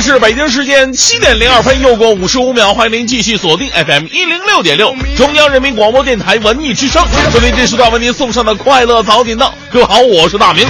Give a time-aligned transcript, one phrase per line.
[0.00, 9.52] 在是北京时间七点零二分，又过五十五秒，欢迎您继续锁定 FM 一零六点六，中央人民广播电台文艺之声，收听这时段为您送上的快乐早点到。
[9.70, 10.66] 各位好，我是大明。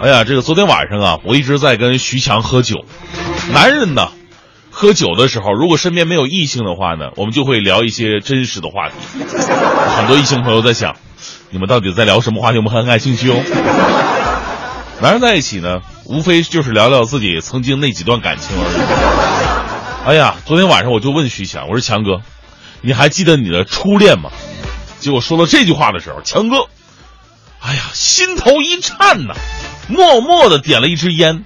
[0.00, 2.86] 哎呀，这个昨天晚上啊，我一直在跟徐强喝酒。
[3.52, 4.08] 男人呢，
[4.70, 8.94] 喝酒的时候，如果身边没有异性的话呢，我们就会聊一些真实的话题。
[9.94, 10.96] 很多异性朋友在想，
[11.50, 12.56] 你们到底在聊什么话题？
[12.56, 13.36] 我们很感兴趣哦。
[15.00, 20.08] 男人在一起呢，无非就是聊聊自己曾经那几段感情而已。
[20.08, 22.22] 哎呀，昨天晚上我就问徐强，我说强哥，
[22.80, 24.30] 你还记得你的初恋吗？
[24.98, 26.68] 结果说了这句话的时候，强哥，
[27.60, 29.34] 哎呀，心头一颤呐，
[29.88, 31.44] 默默的点了一支烟。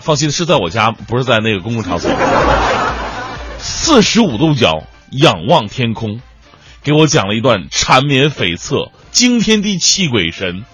[0.00, 2.10] 放心，是在我家，不是在那个公共场所。
[3.58, 4.82] 四十五度角
[5.12, 6.20] 仰望天空，
[6.82, 10.64] 给我讲了一段缠绵悱恻、惊天地泣鬼神。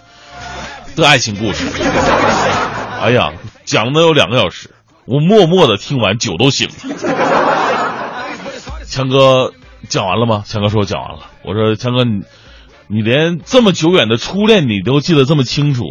[1.00, 1.64] 的爱情故事，
[3.02, 3.32] 哎呀，
[3.64, 4.70] 讲了有两个小时，
[5.06, 6.74] 我默默的听完，酒都醒了。
[8.86, 9.52] 强哥
[9.88, 10.44] 讲完了吗？
[10.46, 11.20] 强哥说我讲完了。
[11.42, 12.20] 我说强哥，你
[12.88, 15.84] 你连这么久远的初恋你都记得这么清楚？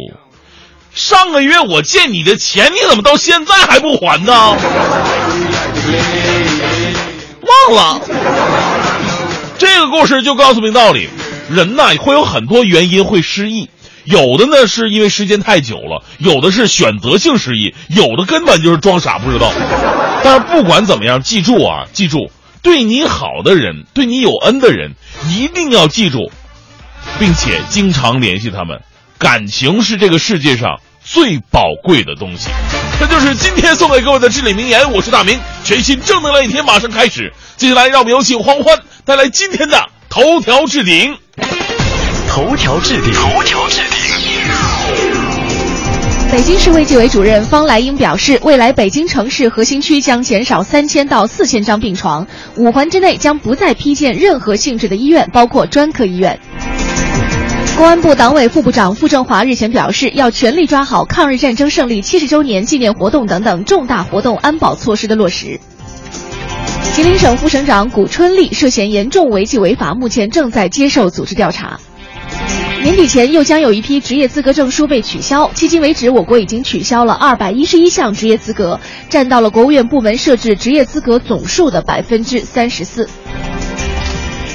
[0.94, 4.32] 上个月我借你的钱，你怎么到现在还不还呢？
[7.42, 8.00] 忘了。
[9.58, 11.08] 这个故事就告诉明道理，
[11.50, 13.68] 人呐会有很多原因会失忆。
[14.04, 19.52] 有的呢是因为时间太久了，有的是选择性失忆，有的根本就是装傻不知道。
[20.22, 22.30] 但是不管怎么样，记住啊，记住，
[22.62, 24.92] 对你好的人，对你有恩的人，
[25.28, 26.30] 一定要记住，
[27.18, 28.80] 并且经常联系他们。
[29.18, 32.48] 感情是这个世界上最宝贵的东西。
[32.98, 34.92] 这就是今天送给各位的至理名言。
[34.92, 37.32] 我是大明，全新正能量一天马上开始。
[37.56, 41.16] 接下来让我们有请欢欢带来今天的头条置顶。
[42.32, 43.98] 头条置顶，头条置顶。
[46.30, 52.24] 北京市卫计委主任方来英表示，未来北京城市核心区将减少三千到四千张病床，
[52.54, 56.38] 五环之内将不再批建任何性质的医院，包括专科医院。
[57.76, 65.58] 公安部党委副部长傅政华日前表示，要全力抓好抗日战争胜利七十周年纪念活动等等重大活动安保措施的落实。
[66.92, 71.80] 吉林省副省长谷春丽涉嫌严重违纪违法，目前正在接受组织调查。
[72.82, 75.50] 年底前又将有一批职业资格证书被取消。
[75.54, 83.08] 迄今为止，我国已经取消了二百一十一项职业资格，占到了国务院部门设置职业资格总数的百分之三十四。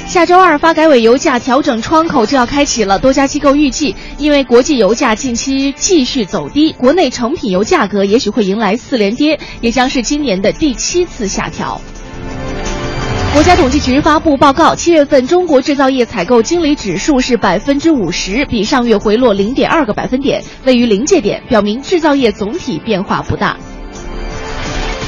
[0.08, 2.98] 下周二，发改委油价调整窗口就要开启了。
[2.98, 11.80] 多家机构预计，因为国际油价近期继续走低，国内成品油价格也许会迎来四连跌，也将是今年的第七次下调。
[13.36, 23.58] 国家统计局发布报告，七月份中国制造业采购经理指数是百分之五十，比上月回落零点二个百分点，位于临界点，表明制造业总体变化不大。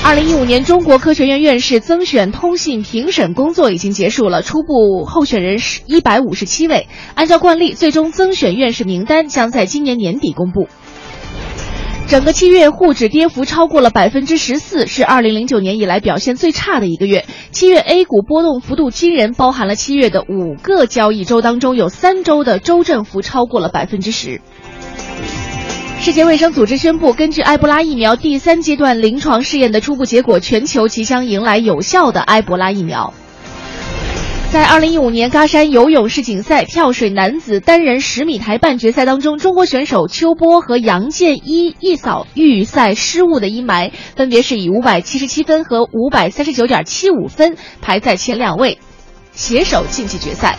[0.04, 10.68] 二零一五年中国科学院院士增选通信评审工作已经结束了，初步候选人是一百五十七位，按照惯例，最终增选院士名单将在今年年底公布。
[12.08, 17.26] 整个七月沪指跌幅超过了百分之十四，是二零零九年以来表现最差的一个月。
[17.52, 24.40] 七月 A 股波动幅度惊人，包含了七月的五个交易周当中，有三周的周振幅超过了百分之十。
[26.00, 33.12] 世界卫生组织宣布，根据埃博拉疫苗第三阶段临床试验的初步结果，全球即将迎来有效的埃博拉疫苗。
[34.50, 48.78] 在二零一五年喀山游泳世锦赛跳水男子单人十米台半决赛当中，中国选手邱波和杨建一一扫预赛失误的阴霾，分别是以五百七十七分和五百三十九点七五分排在前两位。
[49.38, 50.58] 携手晋级决赛。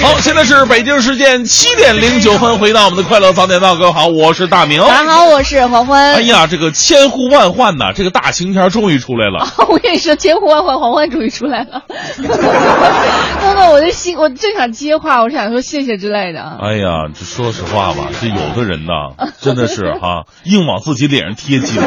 [0.00, 4.80] 好，现在是北京时间七点零九分，回到我们的快乐早点到，各位好，我是大明。
[4.82, 6.14] 大家好，我是黄欢。
[6.14, 9.44] 哎呀，这个千呼万唤呐，这个大晴天终于出来了。
[9.68, 11.82] 我跟你说，千呼万唤，黄欢终于出来了。
[13.42, 16.56] 刚刚我的心我正想接话，我想说谢谢之类的。
[16.62, 21.82] 哎呀，这说实话吧，这有的人呐，真的是哈，硬往自己脸上贴金。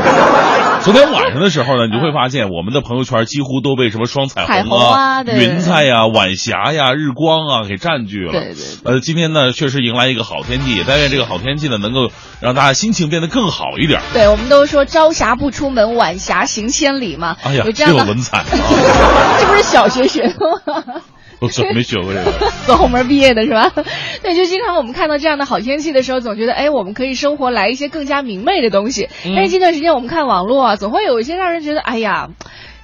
[0.85, 8.33] 昨天晚上的时候呢，你就会发现我们的朋友圈几乎都被什么双彩彩虹啊、啊云彩呀、晚霞呀、日光啊给占据了。
[8.33, 14.01] 对对呃，今天呢，确实迎来一个好天气，也但愿这个好天气呢，能够让大家心情变得更好一点。
[14.11, 17.37] 对，我们都说朝霞不出门，晚霞行千里嘛。
[17.43, 18.45] 哎呀，有这样的，有文采啊！
[19.39, 21.01] 这不是小学学的吗？
[21.45, 22.31] 我怎么没学过这个？
[22.65, 23.69] 走后门毕业的是吧？
[24.23, 29.09] 对，就经常我们看到这样的好天气的时候，总觉得哎，我们可以生活来一些更加明媚的东西。
[29.25, 32.29] 嗯但是这段时间我们看网络啊，总会有一些让人觉得哎呀，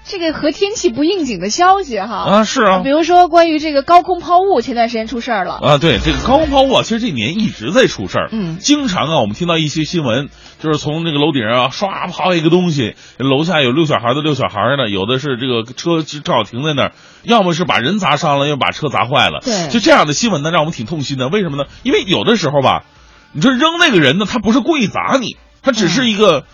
[0.10, 2.16] 这个和天气不应景的消息哈。
[2.16, 2.90] 啊，是啊比。
[2.90, 5.60] 如说关于这个高空抛物，前段时间出事儿了。
[5.62, 8.30] 啊，对这个高空抛物啊，其实这年一直在出事儿。
[8.32, 10.30] 嗯经常啊，我们听到一些新闻，
[10.60, 16.92] 就是从那个楼顶上啊，唰抛一个东西，楼下有遛小孩的遛小孩的，有的是这个车正好停在那儿，
[17.24, 19.40] 要么是把人砸伤了，要么把车砸坏了。
[19.46, 21.30] 对就这样的新闻呢，让我们挺痛心的。
[21.30, 21.70] 为什么呢？
[21.84, 22.84] 因为有的时候吧，
[23.32, 26.46] 你说扔那个人呢，他不是故意砸你，他只是一个，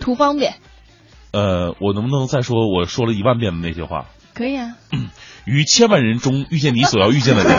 [0.00, 0.56] 图方便，
[1.36, 4.06] 呃，我能不能再说我说了一万遍的那些话？
[4.32, 4.72] 可以啊。
[5.44, 7.52] 于千万人中遇见你所要遇见的人，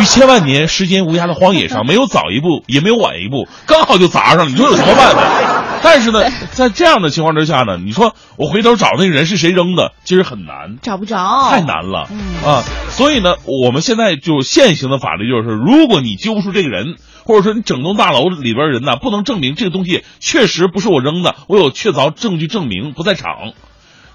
[0.00, 5.64] 于千万年时间无涯的荒野上，没有早一步，也没有晚一步，刚好就砸上了，你说有什么办法？
[5.82, 12.64] 但是呢，在这样的情况之下呢，你说我回头找那个人是谁扔的，其实很难，找不着，太难了、嗯啊！
[12.90, 23.52] 所以呢，我们现在就现行的法律就是，如果你揪不出这个人，或者说你整栋大楼里边人呢，不能证明这个东西确实不是我扔的，我有确凿证据证明不在场，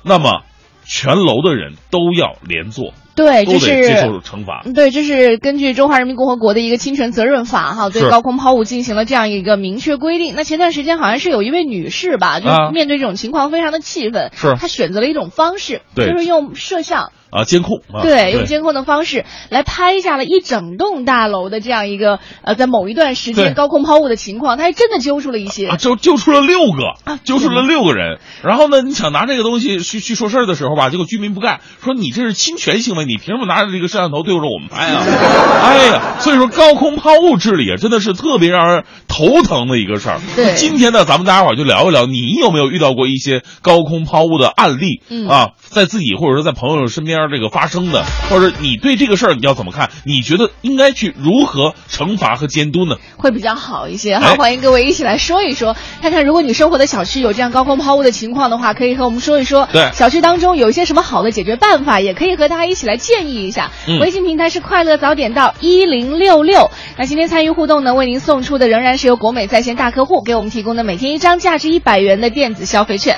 [0.02, 0.44] 那么
[0.86, 2.94] 全楼的人都要连坐。
[3.16, 4.20] 对，都这是接受是。
[4.20, 4.64] 惩罚。
[4.74, 10.34] 对，这是根据《中华人民共和国的一个侵权责任法》哈，对高空抛物进行了这样一个明确规定。
[10.36, 28.20] 那前段时间好像是有一位女士吧，就啊面对这种情况非常的气愤，是她选择了一种方式，对就是用摄像，啊，监控啊，对，用监控的方式来拍下了一整栋大楼的这样一个呃，在某一段时间高空抛物的情况，她还真的揪出了一些啊，就揪出了六个啊，揪出了六个人。
[28.44, 35.04] 然后呢，你想拿这个东西去去说事儿的时候吧，结果居民不干，说你这是侵权行为，你凭什么拿着这个摄像头对着我们拍啊？
[35.64, 40.20] 哎呀，所以说高空抛物治理啊，真的是特别让人头疼的一个事儿。
[40.36, 45.02] 对那今天呢，咱们大家伙儿就聊一聊，你有没有遇到过一些高空抛物的案例？
[45.10, 49.90] 嗯啊，在自己或者说在朋友身边这个发生的，或者你对这个事儿你要怎么看？
[50.06, 52.98] 你觉得应该去如何惩罚和监督呢？
[53.18, 54.32] 会比较好一些哈。
[54.32, 59.68] 哎欢迎各位一起来说一说，看看如果你生活的小区有这样高空抛物的情况的话，可以和我们说一说。
[59.72, 63.72] 对小区当中有一些什么好的解决办法，也可以和大家一起来建议一下。
[63.88, 66.70] 嗯微信平台是快乐早点到一零六六。
[66.98, 73.18] 那今天参与互动呢，为您送出的仍然是由国美在线大客户给我们提供的每天一张价值一百元的电子消费券。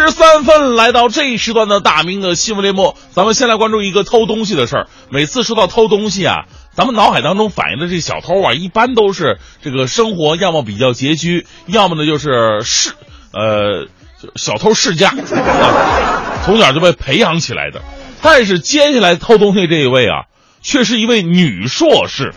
[0.00, 4.86] 十三分，来到这一时段的大明的新闻联播，咱们先来关注一个偷东西的事儿。
[5.10, 12.92] 每次说到偷东西啊，咱们脑海当中反映的这小偷啊，一般都是这个生活要么比较拮据，要么呢就是世
[13.34, 13.88] 呃
[14.36, 17.82] 小偷世家，啊、 从小就被培养起来的。
[18.22, 20.24] 但是接下来偷东西这一位啊，
[20.62, 22.32] 却是一位女硕士，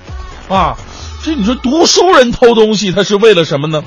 [0.49, 0.75] 啊，
[1.23, 3.85] 这你说读书人偷东西，他是为了什么呢？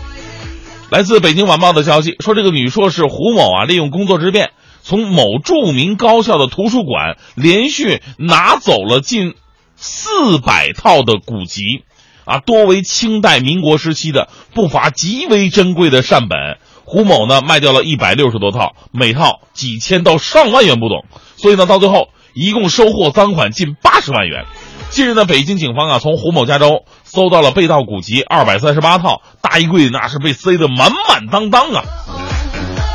[0.89, 4.51] 来自北京晚报的消息说，这个女硕士胡某啊，利用工作之便，
[4.83, 9.35] 从某著名高校的图书馆连续拿走了近
[9.75, 11.83] 四百套的古籍，
[12.25, 16.39] 啊，多为清代、民国时期的，不乏极为珍贵的善本。
[16.85, 21.03] 胡某呢，卖掉了一百六十多套，每套几千到上万元不等，
[21.37, 24.45] 所以呢，到最后一共收获赃款近八十万元。
[24.91, 31.85] 近日呢，北京警方啊，从胡某家中搜到了被盗古籍二百三十八套，大衣柜那是被塞得满满当当啊！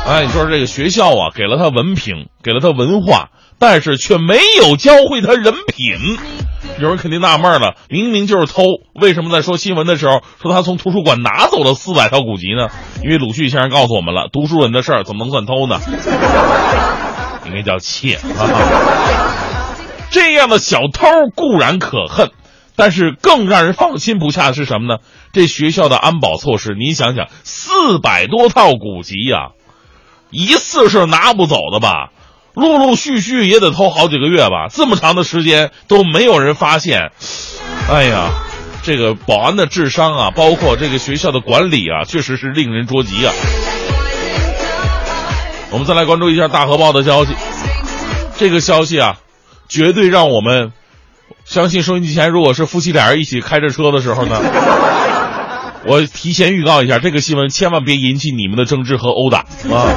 [0.06, 6.18] 哎，你说这个学校啊，给了他文凭，给了他文化，但是却没有教会他人品。
[6.80, 8.64] 有人肯定纳闷了，明明就是偷，
[9.00, 12.68] 为什么在说新闻的时候说他从图书馆拿走了四百套古籍呢？
[13.04, 15.78] 因为鲁迅先生告诉我们了，读书人的事儿怎么能算偷呢？
[17.46, 18.20] 应该叫窃啊！
[20.12, 22.30] 这样的小偷固然可恨，
[22.76, 25.00] 但是更让人放心不下的是什么呢？
[25.32, 29.52] 这学校的安保措施，你想想，四百多套古籍呀、
[30.30, 32.10] 一次是拿不走的吧？
[32.54, 34.68] 陆陆续续也得偷好几个月吧？
[34.70, 37.10] 这么长的时间都没有人发现，
[37.90, 38.30] 哎呀，
[38.82, 43.32] 这个保安的智商啊，包括这个学校的管理啊，确实是令人着急啊。
[45.70, 47.32] 我们再来关注一下大河报的消息，
[48.36, 49.16] 这个消息啊，
[49.72, 50.72] 绝对让我们
[51.46, 54.38] 相信收音机前如果是夫妻俩人一起开着车的时候呢，
[55.88, 59.88] 我提前预告一下，这个新闻千万别引起你们的争执和殴打啊！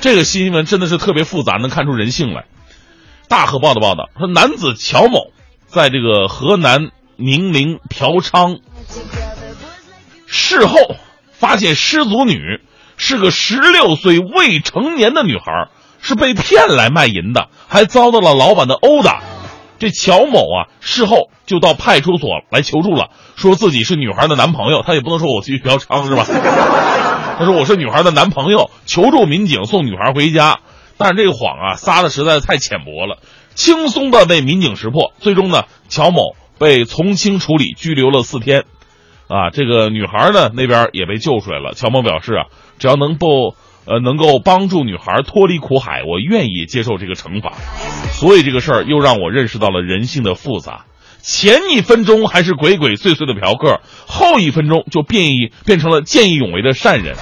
[0.00, 2.46] 这个新闻真的是特别复杂，能看出人性来。
[3.28, 5.30] 大河报的报道说，男子乔某
[5.66, 8.60] 在这个河南宁陵嫖娼，
[10.26, 10.78] 事后
[11.30, 12.38] 发现失足女
[12.96, 15.68] 是个十六岁未成年的女孩，
[16.04, 19.22] 是被骗来卖淫的，还遭到了老板的殴打。
[19.78, 26.24] 这乔某啊，事后就到派出所来求助了，说自己是女孩的男朋友，他也不能说我去嫖娼是吧？
[27.38, 30.60] 他说我是女孩的男朋友，求助民警送女孩回家。
[30.98, 33.16] 但是这个谎啊，撒的实在是太浅薄了，
[33.54, 35.12] 轻松的被民警识破。
[35.18, 38.64] 最终呢，乔某被从轻处理，拘留了四天。
[39.26, 41.72] 啊，这个女孩呢那边也被救出来了。
[41.74, 42.44] 乔某表示啊，
[42.78, 47.52] 只要能够呃能够帮助女孩脱离苦海，我愿意接受这个惩罚。
[48.12, 50.84] 所以这个事儿又让我认识到了人性的复杂。
[51.22, 57.16] 前一分钟还是鬼鬼祟祟的嫖客，后一分钟就变异变成了见义勇为的善人。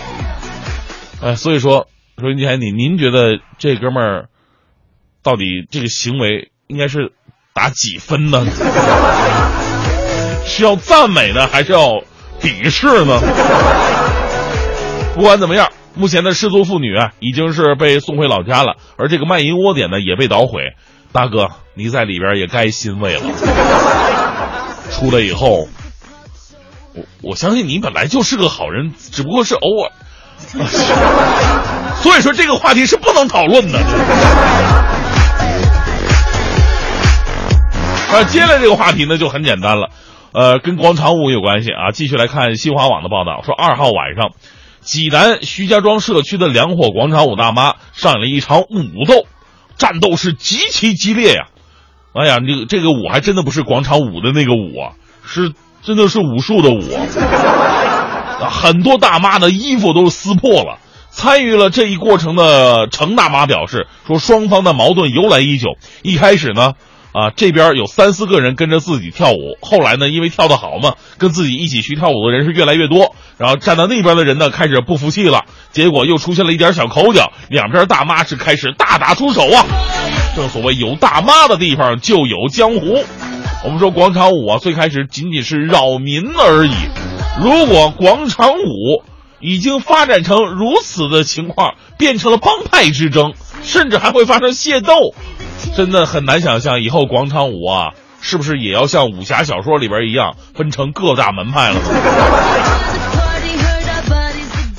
[1.23, 1.87] 哎，所以说，
[2.21, 4.29] 收音机前你您觉得这哥们儿
[5.23, 7.13] 到底这个行为应该是
[7.55, 8.45] 打几分呢？
[10.45, 12.03] 是要赞美呢，还是要
[12.41, 13.21] 鄙视呢？
[15.15, 20.75] 不管怎么样，目前的失足妇女啊，已经是被送回老家了，而这个卖淫窝点呢，也被捣毁。
[21.13, 23.23] 大哥，你在里边也该欣慰了。
[24.91, 25.69] 出来以后，
[26.95, 29.91] 我我相信你本来就是个好人，只不过是偶尔。
[32.03, 33.79] 所以说这个话题是不能讨论的。
[38.11, 39.91] 啊，接下来这个话题呢就很简单了，
[40.33, 41.91] 呃，跟广场舞有关系啊。
[41.93, 44.33] 继续来看新华网的报道，说二号晚上，
[44.83, 49.27] 济南徐家庄社区的两伙广场舞大妈上演了一场武斗，
[49.79, 51.47] 战斗是极其激烈呀。
[52.13, 54.93] 哎呀，这个这个舞还真的不是广场舞的那个舞啊，
[55.25, 56.83] 是真的是武术的舞
[58.41, 58.51] 啊。
[58.51, 60.79] 很多大妈的衣服都撕破了。
[61.11, 65.77] 参与了这一过程的程大妈表示说，双方的矛盾由来已久。
[66.03, 66.73] 一开始呢，
[67.13, 73.15] 啊这边有三四个人跟着自己跳舞，后来呢，因为跳得好嘛，跟自己一起去跳舞的人是越来越多。
[73.39, 79.65] 然后站到那边的人呢，开始不服气了，结果又出现了一点小口角，两边大妈是开始大打出手啊。
[80.35, 83.05] 正所谓有大妈的地方就有江湖。
[83.65, 86.73] 我们说广场舞啊，最开始仅仅是扰民而已。
[87.41, 89.03] 如果广场舞
[89.41, 95.15] 已经发展成如此的情况，变成了帮派之争，甚至还会发生械斗，
[95.77, 101.81] 真的很难想象以后广场舞啊，是不是也要像武侠小说里边一样分成各大门派了呢？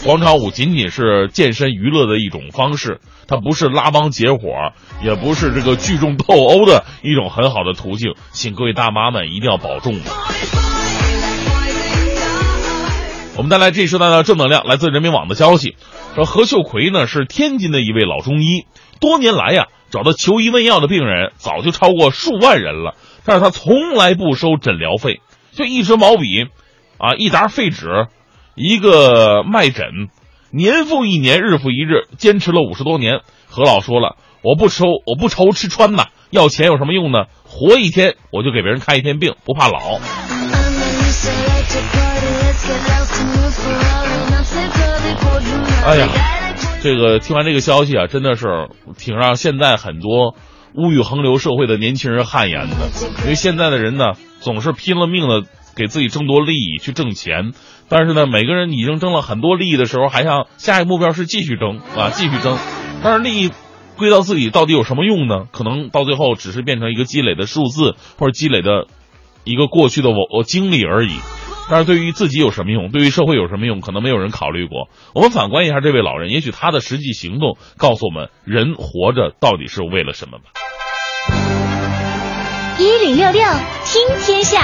[0.04, 9.98] 广场舞仅仅是健身娱乐的一种方式，它不是拉帮结伙，也不是这个聚众斗殴的一种很好的途径，请各位大妈们一定要保重。
[13.38, 15.78] 我们带来这一时段的正能量，来自人民网的消息，
[16.16, 18.66] 说何秀奎呢是天津的一位老中医，
[19.00, 22.96] 多年来呀找他求医问药的病人早就超过数万人了，
[23.26, 25.22] 但是他从来不收诊疗费，
[25.52, 26.48] 就一支毛笔，
[26.98, 28.08] 啊一沓废纸，
[28.56, 30.10] 一个脉诊，
[30.50, 33.20] 年复一年，日复一日，坚持了五十多年。
[33.48, 37.26] 何老说了，我不收我不愁吃穿呐，要钱有什么用呢？
[37.44, 40.00] 活一天我就给别人看一天病，不怕老。
[45.86, 46.08] 哎呀，
[46.84, 50.36] 这个听完这个消息啊，真的是挺让现在很多
[50.76, 52.76] 物欲横流社会的年轻人汗颜的。
[53.22, 55.44] 因为现在的人呢，总是拼了命的
[55.78, 57.54] 给自己争夺利益去挣钱，
[57.88, 62.58] 但是呢，每个人已经争了很多利益的时候，还想下一个目标是继续争啊，继续争。
[63.02, 63.52] 但是利益
[63.96, 65.46] 归到自己到底有什么用呢？
[65.54, 68.88] 可能到最后只是变成一个积累的数字，或者积累的
[69.46, 71.14] 一个过去的我我经历而已。
[71.70, 72.92] 但是对于自己有什么用？
[72.92, 73.80] 对于社会有什么用？
[73.80, 74.90] 可能没有人考虑过。
[75.16, 80.46] 我们反观一下这位老人，也许他的实际行动告诉我们，人活着到底是为了什么吧。
[82.78, 83.42] 一零六六
[83.86, 84.62] 听天下，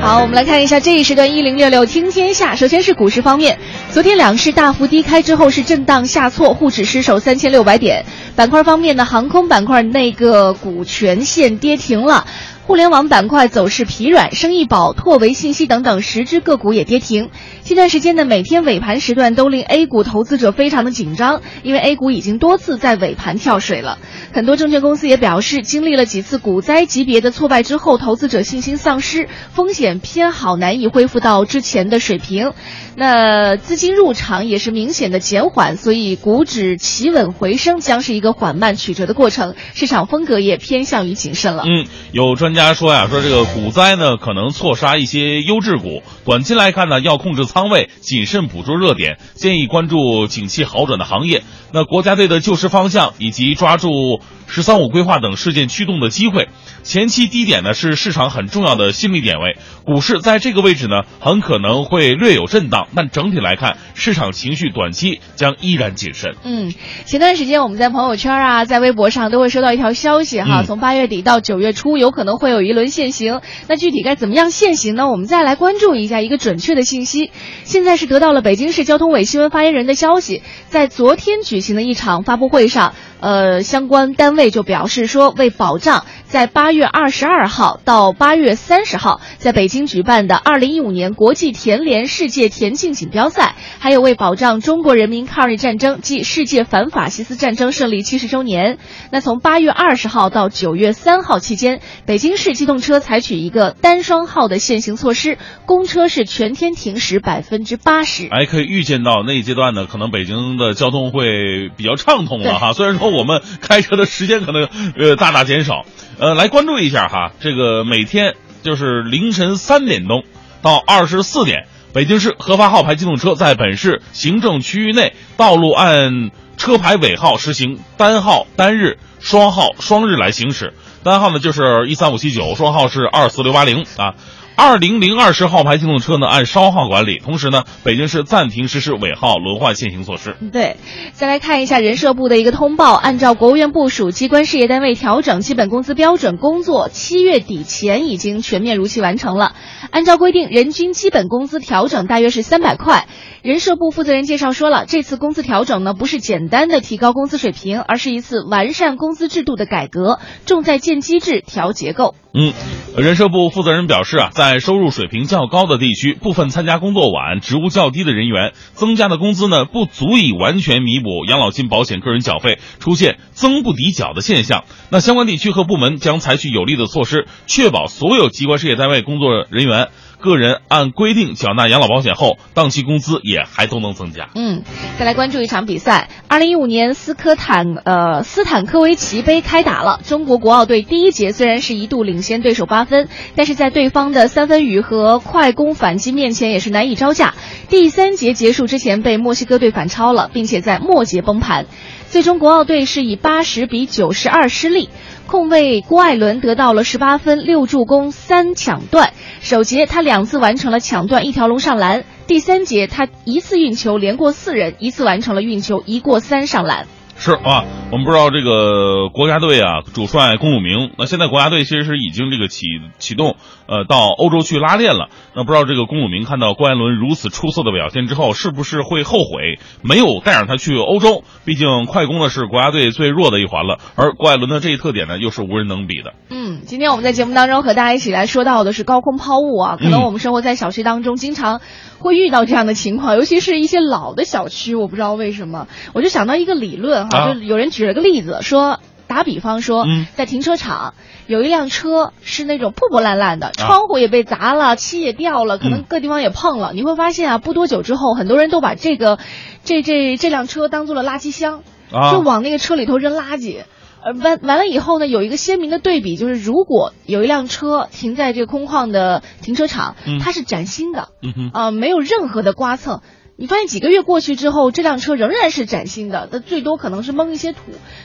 [0.00, 2.56] 好，我们来看一下这一时段一零六六听天下。
[2.56, 3.58] 首先是股市方面，
[3.90, 8.04] 昨天两市大幅低开之后是震荡下挫，沪指失守三千六百点，
[8.36, 12.26] 板块方面呢，航空板块那个股全线跌停了。
[12.70, 17.30] 互联网板块走势疲软，生意宝、拓维信息等等十只个股也跌停。
[17.64, 23.98] 近段时间呢，每天尾盘时段都令 A 股投资者非常的紧张，因为 A 股已经多次在尾盘跳水了。
[24.32, 32.52] 很多证券公司也表示，经历了几次股灾级别的挫败之后，投资者信心丧失，风险偏好，难以恢复到之前的水平。
[32.94, 39.56] 那资金入场也是明显的减缓，所以股指企稳回升将是一个缓慢曲折的过程。
[39.74, 41.64] 市场风格也偏向于谨慎了。
[41.66, 51.42] 嗯，有专家说呀，说这个股灾呢可能错杀一些优质股，短期来看呢要控制仓位，谨慎捕捉热点，建议关注景气好转的行业。
[51.72, 56.48] 那国家队的救市方向以及抓住“十三五”规划等事件驱动的机会，
[56.82, 59.56] 前期低点呢是市场很重要的心理点位。
[59.84, 66.34] 股市在这个位置呢，很可能会略有震荡，但整体来看，市场情绪短期将依然谨慎。
[66.42, 66.74] 嗯，
[67.06, 73.40] 前段时间我们在朋友圈啊，在微博上都会收到一条消息哈，嗯从八月底到九月初，有可能会有一轮限行。
[73.68, 75.08] 那具体该怎么样限行呢？
[75.08, 77.30] 我们再来关注一下一个准确的信息。
[77.64, 98.78] 现在是得到了北京市交通委新闻发言人的消息，在昨天举行的一场发布会上，呃，相关单位就表示说，为保障在八月二十二号到八月三十号在北京举办的二零一五年国际田联世界田径锦标赛，还有为保障中国人民抗日战争暨世界反法西斯战争胜利七十周年，
[99.10, 108.28] 那从八月二十号到九月三号期间，北京市机动车采取一个单双号的限行措施，公车是全天停驶百分之八十。
[108.30, 112.72] 哎，可以预见到那一阶段呢，可能北京的交通会比较畅通了哈。
[112.72, 115.84] 虽然说我们开车的时间可能呃大大减少，
[116.18, 120.24] 呃，来关注一下哈，这个每天就是凌晨三点钟
[120.62, 130.74] 到二十四点，北京市核发号牌机动车在本市行政区域内道路按车牌尾号实行单号单日、双号双日来行驶。
[131.02, 134.14] 单号呢就是一三五七九，双号是二四六八零啊。
[134.62, 140.36] 二零零二十号牌机动车呢按稍号管理，同时呢，北京市暂停实施尾号轮换限行措施。
[140.52, 140.76] 对，
[141.14, 149.54] 再来看一下人社部的一个通报，按照国务院部署，机关事业单位调整基本工资标准工作，七月底前已经全面如期完成了。
[149.90, 153.08] 按照规定，人均基本工资调整大约是三百块。
[153.40, 162.14] 人社部负责人介绍说了，这次工资调整呢，不是简单的提高工资水平，而是一次完善工资制度的改革，重在建机制、调结构。
[162.32, 162.52] 嗯，
[162.96, 174.64] 人社部负责人表示啊，在收入水平较高的地区，部分参加工作晚、职务较低的人员，增加的工资呢不足以完全弥补养老金保险个人缴费出现增不抵缴的现象。
[174.90, 179.88] 那相关地区和部门将采取有力的措施，确保所有机关事业单位工作人员
[180.20, 184.28] 个人按规定缴纳养老保险后，当期工资也还都能增加。
[184.34, 184.62] 嗯，
[184.98, 186.08] 再来关注一场比赛。
[186.28, 197.34] 二零一五年斯科坦呃斯坦科维奇杯开打了，中国国奥队第一节虽然是一度领先对手八分，但是在对方的三分雨和快攻反击面前也是难以招架。
[197.68, 201.66] 第三节结束之前被墨西哥队反超了，并且在末节崩盘。
[202.08, 204.88] 最终国奥队是以八十比九十二失利。
[205.30, 209.12] 控卫郭艾伦得到了十八分、六助攻、三抢断。
[209.40, 212.02] 首节他两次完成了抢断，一条龙上篮。
[212.26, 216.88] 第三节他一次运球连过四人，一次完成了运球一过三上篮。
[217.16, 222.66] 是啊，我们不知道这个国家队啊，主帅龚鲁明，那现在国家队其实是已经这个启
[222.98, 223.36] 启动，
[223.70, 225.10] 呃，到欧洲去拉练了。
[225.36, 231.22] 那不知道这个龚鲁明看到郭艾伦如此出色的表现之后，是不是会后悔没有带上他去欧洲？
[231.44, 236.14] 毕竟快攻呢是国家队最弱的一环了，而郭艾伦的这一特点呢又是无人能比的。
[236.30, 241.60] 嗯，今天我们在节目当中和大家一起来说到的是高空抛物啊，可能嗯我们生活在小区当中，经常
[242.00, 248.80] 会遇到这样的情况，尤其是一些老的小区，我不知道为什么，我就想到一个理论哈，啊就有人举了个例子说。
[249.10, 250.94] 打比方说嗯，在停车场
[251.26, 256.72] 有一辆车是那种破破烂烂的，啊窗户也被砸了，漆也掉了，可能嗯各地方也碰了。
[256.72, 259.18] 你会发现啊，不多久之后，很多人都把这个
[259.64, 263.64] 这这这辆车当做了垃圾箱，啊就往那个车里头扔垃圾。
[264.02, 271.08] 呃，完完了以后呢，有一个鲜明的对比，就是如果有一辆车停在这个空旷的停车场，嗯它是崭新的，
[271.52, 273.02] 啊、没有任何的刮蹭。
[273.40, 277.60] 你发现几个月过去之后，这辆车仍然是崭新的，它最多可能是蒙一些土。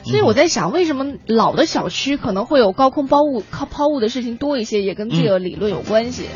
[0.05, 6.29] 所以我在想，为什么老的小区可能会有高空抛物、抛抛物的事情多一些，也跟这个理论有关系。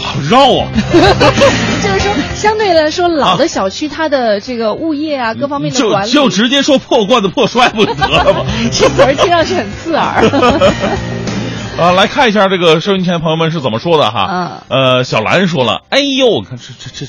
[0.00, 0.68] 好绕啊！
[1.82, 8.44] 就是说，相对来说，老的小区它的这个物业啊，各方面的就管理，就直接说破罐子破摔不得了吗？
[8.70, 10.22] 这词儿听上去很刺耳。
[11.76, 14.62] 啊，来看一下这个收音机前的朋友们是怎么说的哈。
[14.68, 17.04] 嗯呃，小兰说了，哎呦，我看这这这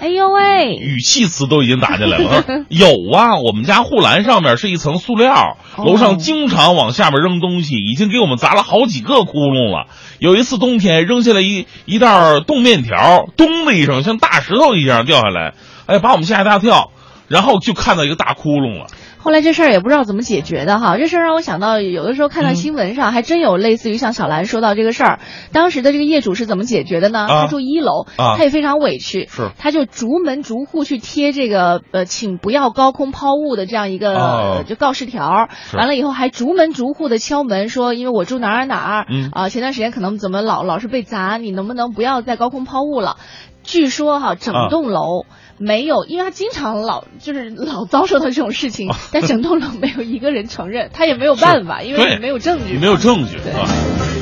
[0.00, 2.44] 哎呦喂，语气词都已经打进来了。
[2.68, 9.86] 有啊，我们家护栏上面是一层塑料，楼上经常往下面扔东西，已经给我们砸了好几个窟窿了。
[10.18, 15.54] 有一次冬天扔下来一一袋冻面条，咚的一声，像大石头一样掉下来，
[15.86, 16.90] 哎，把我们吓一大跳。
[17.28, 18.86] 然后就看到一个大窟窿了。
[19.26, 25.18] 后来这事儿也不知道怎么解决的哈，这事儿让我想到，有的时候看到新闻上还真有类似于像小兰说到这个事儿，
[25.50, 27.26] 当时的这个业主是怎么解决的呢？
[27.28, 27.40] 啊。
[27.40, 28.36] 他住一楼，啊。
[28.36, 29.50] 他也非常委屈，是。
[29.58, 39.30] 他就逐门逐户去贴这个呃，请不要高空抛物的这样一个、就告示条完了以后还逐门逐户的敲门说，因为我住哪儿哪儿，嗯。
[39.32, 43.16] 啊、前段时间可能怎么老老是被砸，你能不能不要再高空抛物了？
[43.64, 44.68] 据说哈，整啊。
[44.68, 45.24] 栋楼。
[45.58, 53.68] 没有，因为他经常老就是老遭受到这种事情，但整栋楼没有一个人承认，他也没有办法，因为对你没有证据嘛，你没有证据对啊。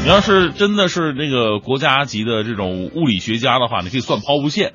[0.02, 4.74] 你要是真的是那个国家级的这种物理学家的话，你可以算抛物线，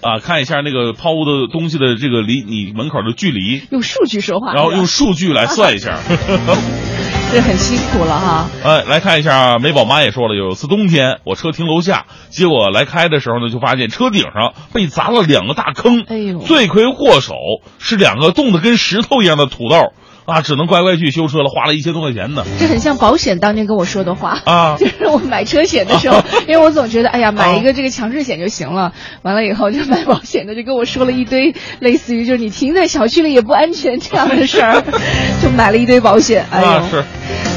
[0.00, 5.98] 啊，看一下那个抛物的东西的这个离你门口的距离，用数据说话，然后用数据来算一下。
[7.32, 8.46] 这很辛苦了哈。
[8.62, 16.40] 哎，来看一下，美宝妈也说了，有一次冬天我车停楼下，结果来开的时候呢，就发现车顶上被砸了两个大坑，哎呦。
[16.40, 17.32] 罪魁祸首
[17.78, 22.44] 是两个冻得跟石头一样的土豆啊，只能乖乖去修车了，花了一千多块钱呢。
[22.58, 28.92] 这很像保险当年跟我说的话啊 就是我买车险的时候， 因为我总觉得，哎呀，买一个这个强制险就行了。
[29.22, 34.82] 完了以后，就买保险的就跟我说了一堆类似于就是你停在小区里也不安全这样的事儿，
[35.42, 36.46] 就买了一堆保险。
[36.50, 37.04] 哎呦，啊，是，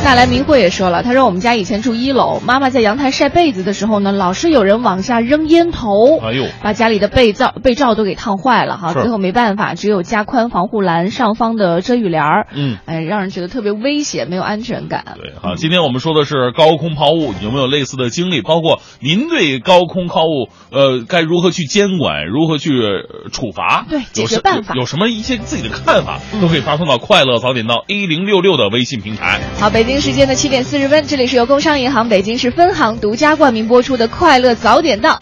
[0.03, 8.93] 纳兰明慧也说了，他说我们家以前住一楼，妈妈在阳台晒被子的时候呢，老是有人往下扔烟头，哎呦把家里的被罩被罩都给烫坏了哈。
[8.93, 12.77] 最后没办法，只有加宽防护栏上方的遮雨帘儿，嗯。
[12.85, 15.17] 哎，让人觉得特别危险，没有安全感。
[15.21, 18.41] 对，好，今天我们说的是高空抛物，有没有类似的经历？
[18.41, 23.85] 包括您对高空抛物，呃，该如何去监管，如何去呃处罚？
[23.89, 29.41] 对解有什决办法有有什么一些自己的看法，都可以发送到快乐早点到 A 零六六的微信平台。
[29.59, 35.13] 好，北京时间的七点四十分，这里是由工商银行北京市分行独家冠名播出的《快乐早点到》。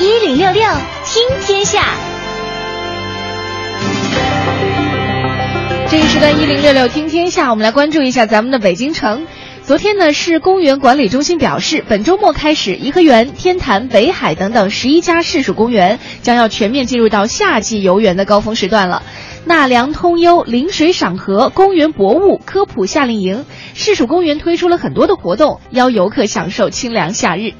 [0.00, 0.62] 一零六六
[1.04, 1.84] 听天下，
[5.90, 9.26] 这一时段一零六六听天下，我们来关注一下咱们的北京城。
[9.62, 19.02] 昨天呢，市公园管理中心表示，本周末开始，颐和园、天坛、北海等等十一家市属公园将要全面进入到夏季游园的高峰时段了。
[19.46, 27.54] 纳凉通幽、临水赏荷、公园博物、科普夏令营，市属公园推出了很多的活动，邀游客享受清凉夏日。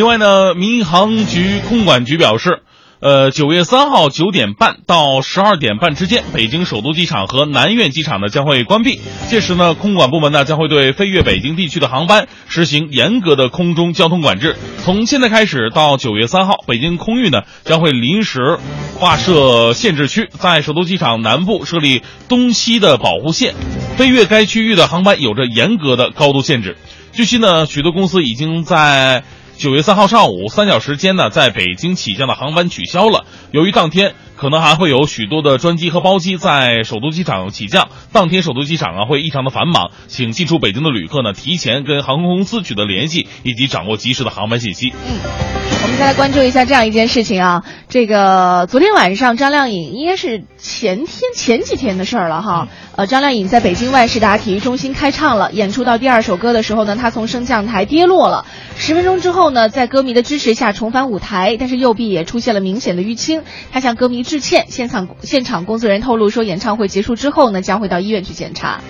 [0.00, 2.62] 另外呢，民航局空管局表示，
[3.00, 8.98] 呃，九月三号九点半到十二点半之间，北京首都机场和南苑机场呢将会关闭。
[9.28, 14.56] 届时呢，空管部门呢将会对飞越北京地区的航班实行严格的空中交通管制。
[14.82, 18.58] 从现在开始到九月三号，北京空域呢将会临时
[18.94, 23.54] 划设限制区，在首都机场南部设立东西的保护线，
[23.98, 26.78] 飞越该区域的航班有着严格的高度限制。
[27.12, 29.24] 据悉呢，许多公司已经在
[29.60, 33.26] 九月三号上午三小时间呢，在北京起降的航班取消了。
[33.50, 44.94] 由于当天可能还会有许多的专机和包机在首都机场起降，当天首都机场啊会异常的繁忙，请进出北京的旅客呢提前跟航空公司取得联系，以及掌握及时的航班信息。
[44.94, 52.68] 嗯们再来关注一下这样一件事情啊，这个昨天晚上张靓颖应该是前天前几天的事儿了哈。
[52.94, 58.46] 呃，张靓颖在北京万事达体育中心开唱了，演出到第二首歌的时候呢，她从升降台跌落了。
[58.76, 63.42] 十分钟之后呢，在歌迷的支持下重返舞台，但是右臂也出现了明显的淤青。
[63.72, 68.80] 她向歌迷致歉，现场现场工作人员透露说，演唱会结束之后呢，将会到医院去检查。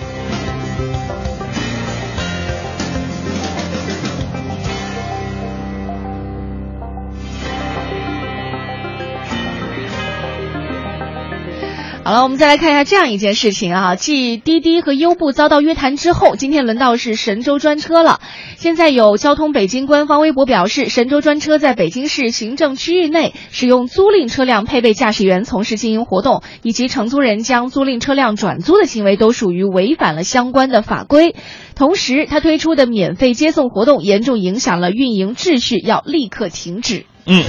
[12.03, 13.95] 好了，我们再来看一下这样一件事情啊。
[13.95, 18.19] 继滴滴和优步遭到约谈之后，今天轮到是神州专车了。
[18.57, 31.35] 现在有交通北京官方微博表示，神州专车在北京市行政区域内使用租赁车辆配备驾驶员从事经营活动，以及承租人将租赁车辆转租的行为，都属于违反了相关的法规。
[31.75, 37.05] 同时，他推出的免费接送活动严重影响了运营秩序，要立刻停止。
[37.27, 37.43] 嗯。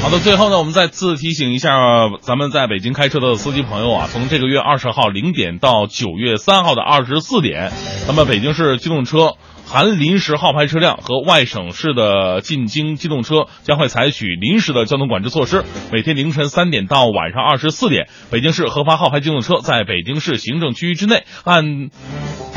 [0.00, 1.70] 好的，最后呢，我们再次提醒一下
[2.22, 7.72] 咱们在北京开车的司机朋友啊，从这个月二十号零点到九月三号的二十四点，
[8.06, 9.34] 那么北京市机动车
[9.66, 15.64] 含临时号牌车辆和外省市的进京机动车将会采取临时的交通管制措施。
[15.92, 21.90] 每天凌晨三点到晚上二十四点，北京市核发号牌机动车在北京市行政区域之内按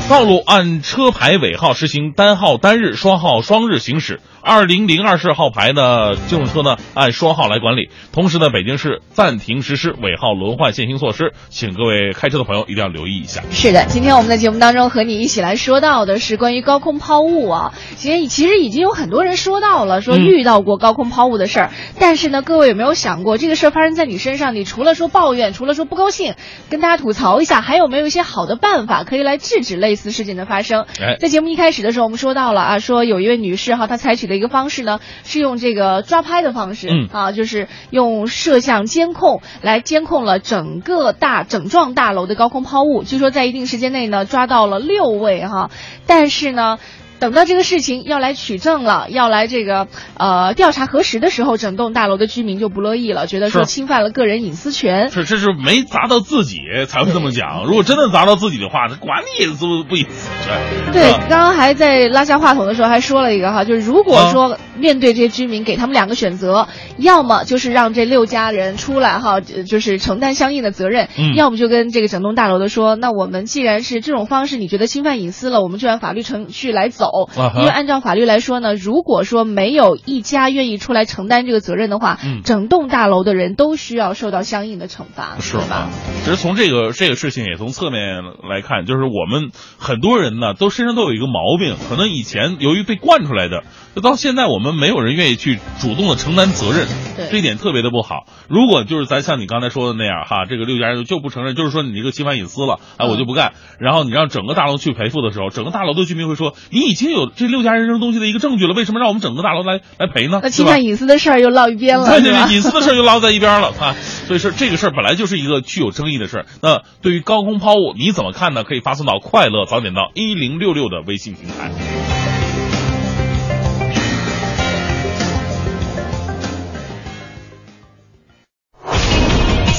[0.08, 4.22] 道路按车牌尾号实行单号单日、双号双日行驶。
[4.44, 7.90] 二零零二式号牌呢机动车呢，按双号来管理。
[8.12, 13.44] 同时呢，北京市暂停实施尾号轮换限行措施，请各位开车的朋友一定要留意一下。
[13.52, 17.74] 是的，今天我们的节目当中和你一起来说到的是关于高空抛物啊。
[17.96, 21.72] 其实其实已经有很多人说到了，说嗯遇到过高空抛物的事儿。
[22.00, 26.34] 但是呢，各位有没有想过，这个事儿发生在你身上，你除了说抱怨，除了说不高兴，
[26.70, 30.86] 跟大家吐槽一下，还有没有一些好的办法可以来制止类似事件的发生？
[31.00, 43.04] 哎在节目一开始的时候，我们说到了啊，说有一位女士哈，她采取的一个方式呢，是用这个抓拍的方式，嗯啊，就是用摄像监控来监控了整个大整幢大楼的高空抛物。
[43.04, 45.70] 据说在一定时间内呢，抓到了六位哈，
[46.08, 46.80] 但是呢。
[47.22, 55.12] 等到这个事情要来取证了，要来这个呃调查核实的时候，整栋大楼的居民就不乐意了，觉得说侵犯了个人隐私权。
[55.12, 56.58] 是，这是没砸到自己
[56.88, 57.64] 才会这么讲。
[57.66, 60.60] 如果真的砸到自己的话，那管你隐私不不隐私权。
[60.92, 77.11] 对，刚刚还在拉下话筒的时候还说了一个哈，就是如果说面对这些居民，给他们两个选择，要么就是让这六家人出来哈，呃就是承担相应的责任，嗯要么就跟这个整栋大楼的说，那我们既然是这种方式，你觉得侵犯隐私了，我们就按法律程序来走。
[77.36, 85.90] 啊哈因为按照法律来说呢，如果说没有一家愿意出来承担这个责任的话，嗯整栋大楼的人都需要受到相应的惩罚，是吧？
[86.24, 93.64] 其实从这个这个事情也从侧面来看，就是我们很多人呢，都身上都有一个毛病，可能以前由于被惯出来的，
[93.96, 98.26] 就到现在我们没有人愿意去主动的承担责任，对这一点特别的不好。
[98.48, 103.54] 如果就是咱像你刚才说的那样哈，这个六家人就不承认，就是说你这个侵犯隐私了，哎，我就不干。
[103.80, 110.40] 然后你让整个大楼去赔付的时候，整个大楼的居民会说，你已经有这六家人扔东西的一个证据了，为什么让我们整个大楼来来赔呢？
[110.42, 113.96] 那侵犯隐私的事儿又落一边了，对对对，隐私的事儿又捞在一边了啊。
[114.28, 116.46] 所以说这个事儿本来就是一个具有争议的事儿。
[116.62, 118.64] 那对于高空抛物你怎么看呢？
[118.64, 122.31] 可以发送到快乐早点到一零六六的微信平台。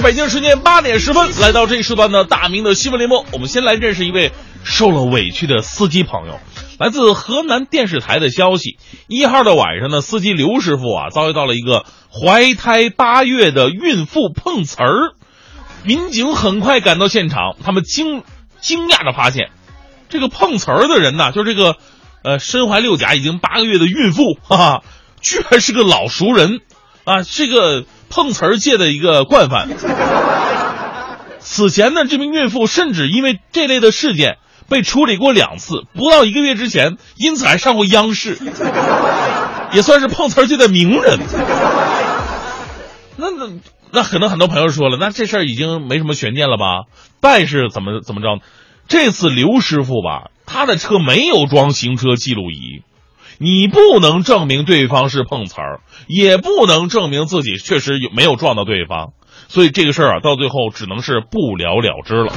[0.00, 3.24] 北京时间八点十分，来到这一时段的大明的新闻联播。
[3.32, 4.32] 我们先来认识一位
[4.64, 6.38] 受了委屈的司机朋友。
[6.78, 8.78] 来自河南电视台的消息，
[9.08, 15.14] 一号的晚上呢，司机刘师傅啊遭遇到了一个怀胎八月的孕妇碰瓷儿。
[15.84, 18.22] 民警很快赶到现场，他们惊
[18.60, 19.50] 惊讶的发现，
[20.08, 21.76] 这个碰瓷儿的人呢，就是这个
[22.22, 24.82] 呃身怀六甲已经八个月的孕妇，哈哈，
[25.20, 26.60] 居然是个老熟人
[27.04, 29.68] 啊，这个碰瓷儿界的一个惯犯。
[31.38, 34.38] 此前呢，这名孕妇甚至因为这类的事件
[34.68, 38.38] 被处理过两次，不到一个月之前，因此还上过央视，
[39.72, 41.20] 也算是碰瓷儿界的名人。
[43.16, 43.48] 那那
[43.92, 46.84] 那可能很多朋友说了，那这事儿已经没什么悬念了吧？
[47.20, 48.40] 但是怎么怎么着？
[48.88, 52.82] 这次刘师傅吧，他的车没有装行车记录仪，
[53.38, 59.08] 你不能证明对方是碰瓷儿，也不能证明自己确实有没有撞到对方，
[59.48, 62.32] 所以这个事儿啊，到最后只能是不了了之了。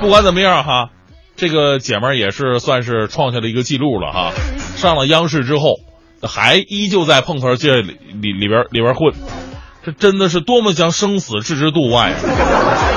[0.00, 0.90] 不管怎么样哈，
[1.36, 4.32] 这个姐们儿也是算是创下了一个记录了哈，
[4.76, 5.80] 上了央视之后，
[6.22, 9.12] 还依旧在碰瓷儿界里里里边里边儿混，
[9.84, 12.95] 这真的是多么将生死置之度外啊！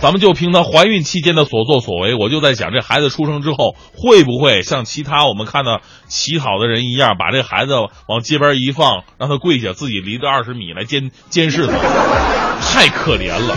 [0.00, 7.72] 咱们就凭她怀孕期间的所作所为，我就在想，这孩子出生之后会不会像其他我们看到乞讨的人一样，把这孩子
[8.06, 11.72] 往街边一放，让他跪下，自己离着二十米来监监视他，
[12.60, 13.56] 太可怜了。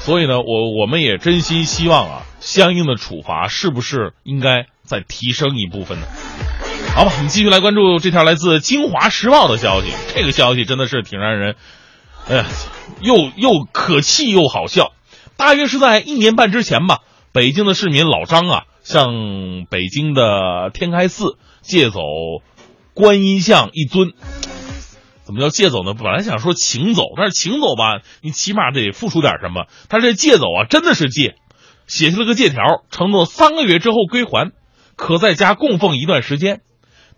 [0.00, 6.06] 所以呢，我我们也真心希望啊，相应的处罚是不是应该再提升一部分呢？
[6.94, 9.92] 好吧，我们继续来关注这条来自《京华时报》的消息。
[10.14, 11.54] 这个消息真的是挺让人，
[12.28, 12.46] 哎呀，
[13.00, 14.92] 又又可气又好笑。
[15.36, 17.00] 大约是在一年半之前吧，
[17.32, 22.00] 北京的市民老张啊，向北京的天开寺借走
[22.94, 24.12] 观音像一尊。
[25.24, 25.94] 怎么叫借走呢？
[25.94, 29.66] 本来想说请走，但是请走吧，你起码得付出点什么。
[29.88, 31.36] 他这借走啊，真的是借。
[31.86, 34.52] 写下了个借条，承诺三个月之后归还，
[34.96, 36.60] 可在家供奉一段时间。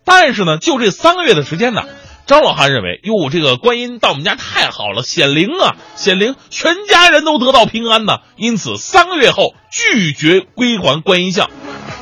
[0.05, 1.85] 但是呢，就这三个月的时间呢，
[2.27, 8.21] 张老汉认为，哟，这个观音到我们家太好了，显灵啊，显灵，全家人都得到平安呐。
[8.37, 11.51] 因此，三个月后拒绝归还观音像。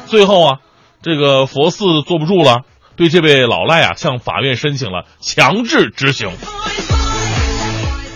[0.06, 0.58] 最后啊，
[1.02, 2.62] 这个佛寺坐不住了，
[2.94, 6.30] 对这位老赖啊，向法院申请了强制执行。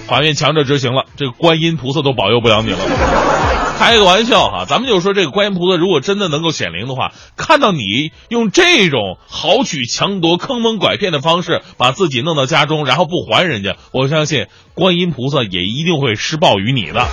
[0.07, 3.56] 法院强制执行了，这个观音菩萨都保佑不了你了。
[3.77, 17.07] 开个玩笑哈，咱们就说这个观音菩萨如果真的能够显灵的话，看到你用这种豪取强夺、坑蒙拐骗的方式把自己弄到家中，然后不还人家，我相信观音菩萨也一定会施暴于你的。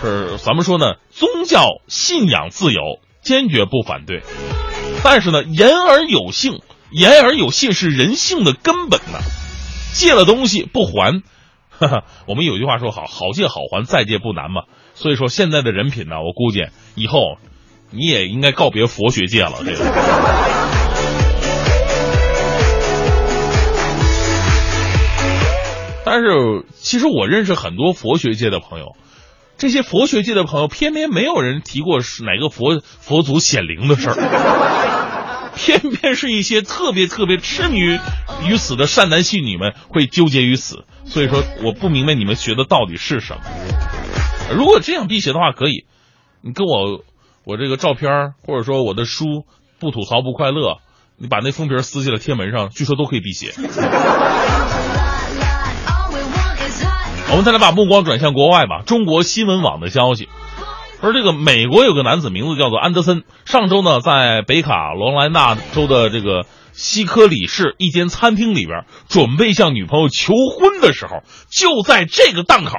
[0.00, 2.80] 是咱们说呢，宗教信仰自由，
[3.22, 4.22] 坚决不反对，
[5.02, 6.60] 但是呢，言而有信，
[6.92, 9.18] 言而有信是人性的根本呢。
[9.94, 11.22] 借了东西不还，
[12.26, 14.62] 我们有句话说好，好借好还，再借不难嘛。
[14.94, 17.38] 所以说现在的人品呢，我估计以后
[17.90, 19.54] 你也应该告别佛学界了。
[19.64, 19.78] 这个，
[26.04, 28.96] 但是其实我认识很多佛学界的朋友，
[29.56, 34.16] 这些佛学界的朋友偏偏没有人提过是哪个佛佛祖显灵的事儿，
[35.56, 37.98] 偏偏是一些特别特别痴迷于
[38.46, 40.84] 于此的善男信女们会纠结于此。
[41.04, 43.42] 所以说，我不明白你们学的到底是什么。
[44.54, 45.86] 如果这样辟邪的话，可以，
[46.40, 47.04] 你跟我
[47.44, 49.44] 我这个照片儿或者说我的书
[49.78, 50.78] 不吐槽不快乐，
[51.16, 53.52] 你把那封皮撕下来贴门上，据说都可以辟邪。
[57.30, 58.82] 我们再来把目光转向国外吧。
[58.84, 60.28] 中国新闻网的消息，
[61.02, 72.76] 而这个美国有个男子名字叫做安德森，上周呢在北卡罗来纳州的这个西科里市一间餐厅里边，准备向女朋友求婚的时候，就在这个档口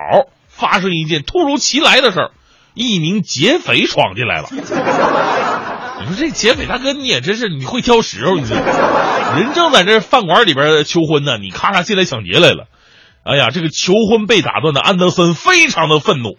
[0.48, 2.32] 发生一件突如其来的事儿，
[2.74, 4.48] 一名劫匪闯进来了。
[4.52, 12.68] 你说这劫匪大哥你也真是你会挑时候，你知道吗人正在这饭馆里边求婚呢，你咔嚓进来抢劫来了。
[13.26, 16.38] 哎呀，这个求婚被打断的安德森非常的愤怒，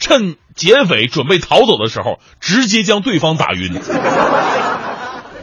[0.00, 3.76] 趁劫匪准备逃走的时候，直接将对方打晕。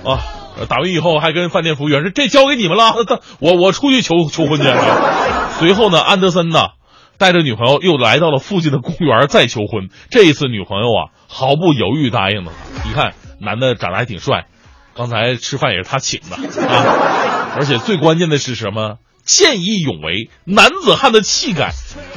[0.04, 0.20] 啊，
[0.68, 2.96] 打晕以后还跟饭店服务员说：“这交给你们了，
[3.40, 6.70] 我我出去求求婚去了。”随后呢，安德森呢
[7.18, 9.90] 带着女朋友又来到了附近的公园再求婚。
[10.10, 12.52] 这一次女朋友啊毫不犹豫答应了。
[12.86, 14.48] 你看男的长得还挺帅，
[14.96, 16.36] 刚才吃饭也是他请的
[16.68, 18.98] 啊，而且最关键的是什么？
[19.24, 21.72] 见义勇为，男子汉的气概。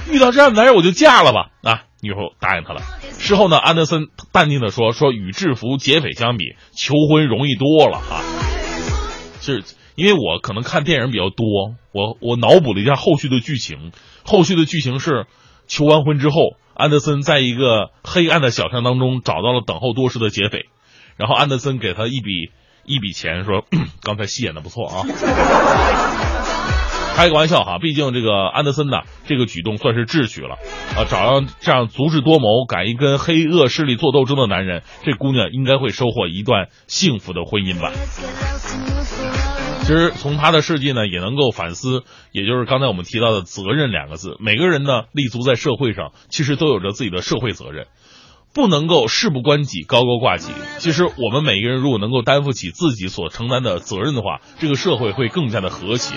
[0.08, 1.48] 遇到这样的男人，我就嫁了吧！
[1.64, 2.82] 啊，女友答应他了。
[3.18, 8.22] 事后呢，安德森淡定的说：“说与制服劫匪相比，求婚容易多了啊。”
[9.40, 9.62] 是
[9.94, 13.92] 因为我可能看电影比较多，我我脑补了一下后续的剧情。
[14.24, 15.26] 后续的剧情是，
[15.66, 20.66] 求完婚之后，安德森在一个黑暗的小巷当中找到了等候多时的劫匪，
[21.16, 22.50] 然后安德森给他一笔
[22.84, 23.64] 一笔钱，说
[24.02, 25.04] ：“刚才戏演的不错啊。”
[27.20, 30.54] 开个玩笑哈，毕竟这个安德森呢，这个举动算是智取了，
[30.96, 37.92] 啊，找到这样足智多谋、敢于跟黑恶势力做斗争的男人，这姑娘应该会收获一段幸福的婚姻吧。
[39.82, 44.38] 其实从他的事迹呢，也能够反思，也就是刚才我们提到的责任两个字。
[44.40, 47.86] 每个人呢，立足在社会上，其实都有着自己的社会责任，
[48.54, 50.52] 不能够事不关己、高高挂起。
[50.78, 56.14] 其实我们每一个人如果能够担负起自己所承担的责任的话，这个社会会更加的和谐。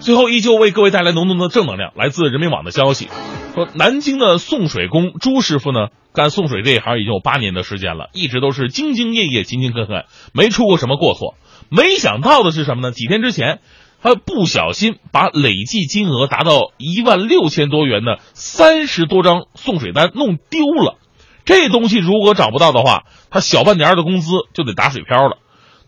[0.00, 1.92] 最后，依旧为各位带来浓浓的正能量。
[1.94, 3.08] 来自人民网的消息
[3.54, 11.34] 说，南京的送水工朱师傅呢，干送水这一行已经有八年的时间了，一直都是兢兢业业、勤勤恳恳，没出过什么过错。
[11.68, 12.92] 没想到的是什么呢？
[12.92, 13.60] 几天之前，
[14.02, 20.96] 他不小心把累计金额达到一万六千多元的三十多张送水单弄丢了。
[21.44, 25.36] 这东西如果找不到的话，他小半年的工资就得打水漂了。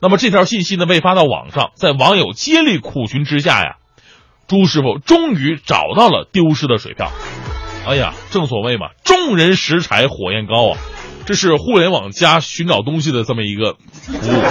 [0.03, 3.77] 那么这条信息呢，被发到网上，在网友接力苦寻之下呀。
[4.47, 7.11] 朱师傅终于找到了丢失的水票。
[7.87, 10.79] 哎呀，正所谓嘛，众人拾柴火焰高啊，
[11.27, 14.43] 这是互联网加寻找东西的这么一个服务。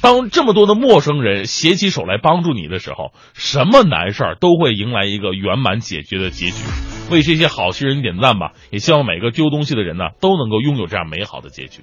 [0.00, 6.62] 当这么多的陌生人携起手来帮助你的时候，什么难事儿都会迎来一个圆满解决的结局。
[7.10, 8.52] 为这些好心人点赞吧！
[8.70, 11.82] 也希望每个丢东西的人呢，都能够拥有这样美好的结局。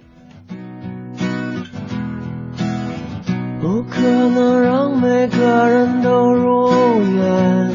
[3.63, 6.69] 不可能让每个人都如
[7.15, 7.71] 愿，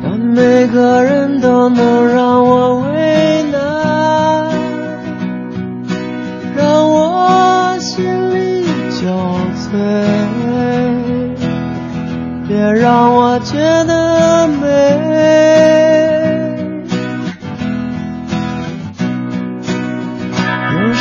[0.00, 4.52] 但每个人都能让我为难，
[6.56, 8.64] 让我心里
[9.02, 9.10] 交
[9.56, 9.74] 瘁，
[12.46, 15.93] 别让我觉得美。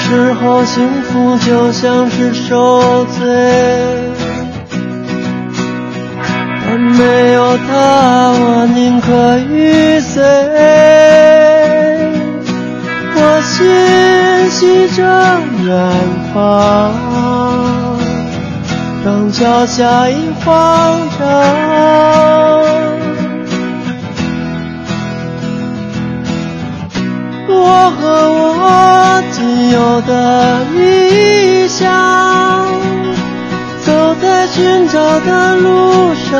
[0.03, 3.25] 时候，幸福就像是受罪。
[6.65, 10.21] 但没有他，我宁可玉碎。
[13.15, 15.01] 我心系着
[15.63, 15.71] 远
[16.33, 16.91] 方，
[19.05, 22.32] 让脚下一慌张。
[27.65, 28.01] 我和
[28.59, 31.89] 我仅有的理想，
[33.85, 36.31] 走在寻找的路上，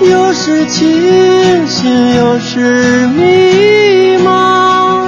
[0.00, 5.06] 有时清醒，有时迷茫，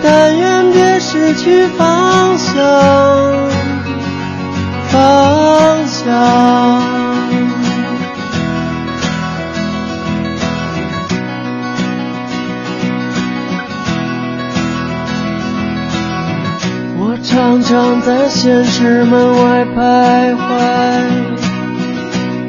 [0.00, 2.54] 但愿别失去方向，
[4.92, 7.01] 方向。
[17.72, 20.40] 常在现实门外徘徊，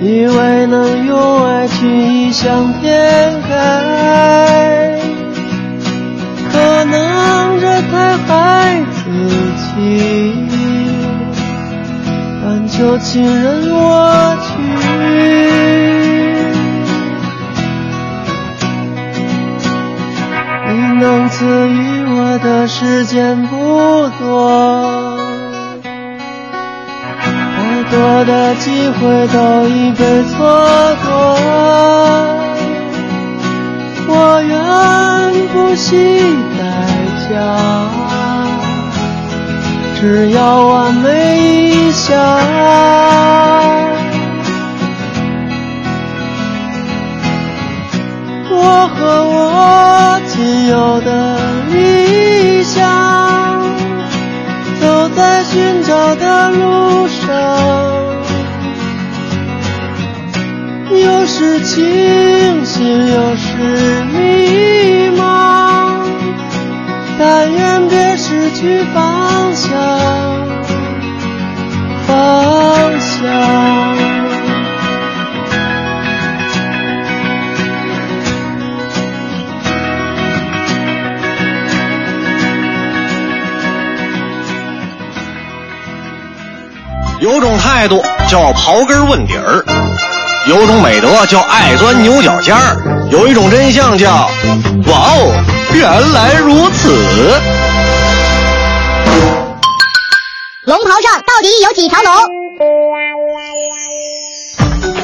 [0.01, 4.99] 以为能用爱去异想天开，
[6.51, 8.99] 可能这太孩子
[9.55, 10.36] 气，
[12.43, 14.51] 但就请任我去。
[20.65, 25.02] 你能赐予我的时间不多，
[27.93, 29.37] 多的机会都
[29.67, 30.35] 已被错
[31.05, 31.07] 过。
[34.07, 34.51] 我愿
[35.53, 35.85] 不惜
[36.57, 36.61] 代
[37.29, 37.31] 价，
[39.99, 41.07] 只要完美
[41.39, 42.03] 一下。
[48.49, 48.55] 我
[48.87, 48.97] 和
[49.35, 51.37] 我仅有的
[51.71, 52.81] 理想，
[55.16, 57.30] 在寻找的路上，
[60.89, 62.84] 有时清醒，
[63.14, 66.01] 有时迷茫，
[67.20, 69.72] 但愿别失去方向，
[72.07, 73.72] 方向。
[87.24, 89.63] 有种态度叫刨根问底儿，
[90.45, 94.30] 有种美德叫爱钻牛角尖儿，有一种真相叫
[94.88, 95.34] 哇哦，
[95.74, 96.89] 原来如此。
[100.65, 102.13] 龙袍上到底有几条龙？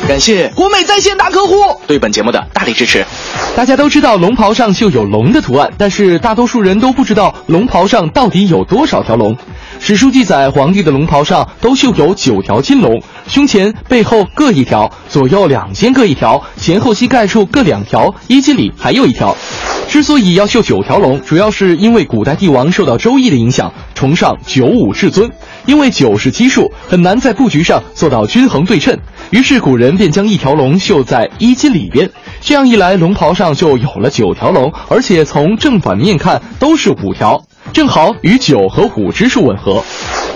[0.06, 1.80] 感谢国美在线大客户。
[1.88, 3.06] 对本节目的大力支持。
[3.56, 9.38] 大家都知道龙袍上绣有龙的图案，但是大多数人都不知道龙袍上到底有多少条龙。
[9.82, 19.36] 史书记载，皇帝的龙袍上都绣有九条金龙，胸前、背后各一条，左右两肩各一条，前后膝盖处各两条，衣襟里还有一条。
[19.88, 25.32] 之所以要绣九条龙，主要是因为古代帝王受到周易的影响，崇尚九五至尊。
[25.66, 29.00] 因为九是奇数，很难在布局上做到均衡对称，
[29.32, 32.12] 于是古人便将一条龙绣在衣襟里边。
[32.42, 37.44] 这样一来，龙袍上就有了九条龙，而且从正反面看都是五条，
[37.74, 39.84] 正好与九和五之数吻合。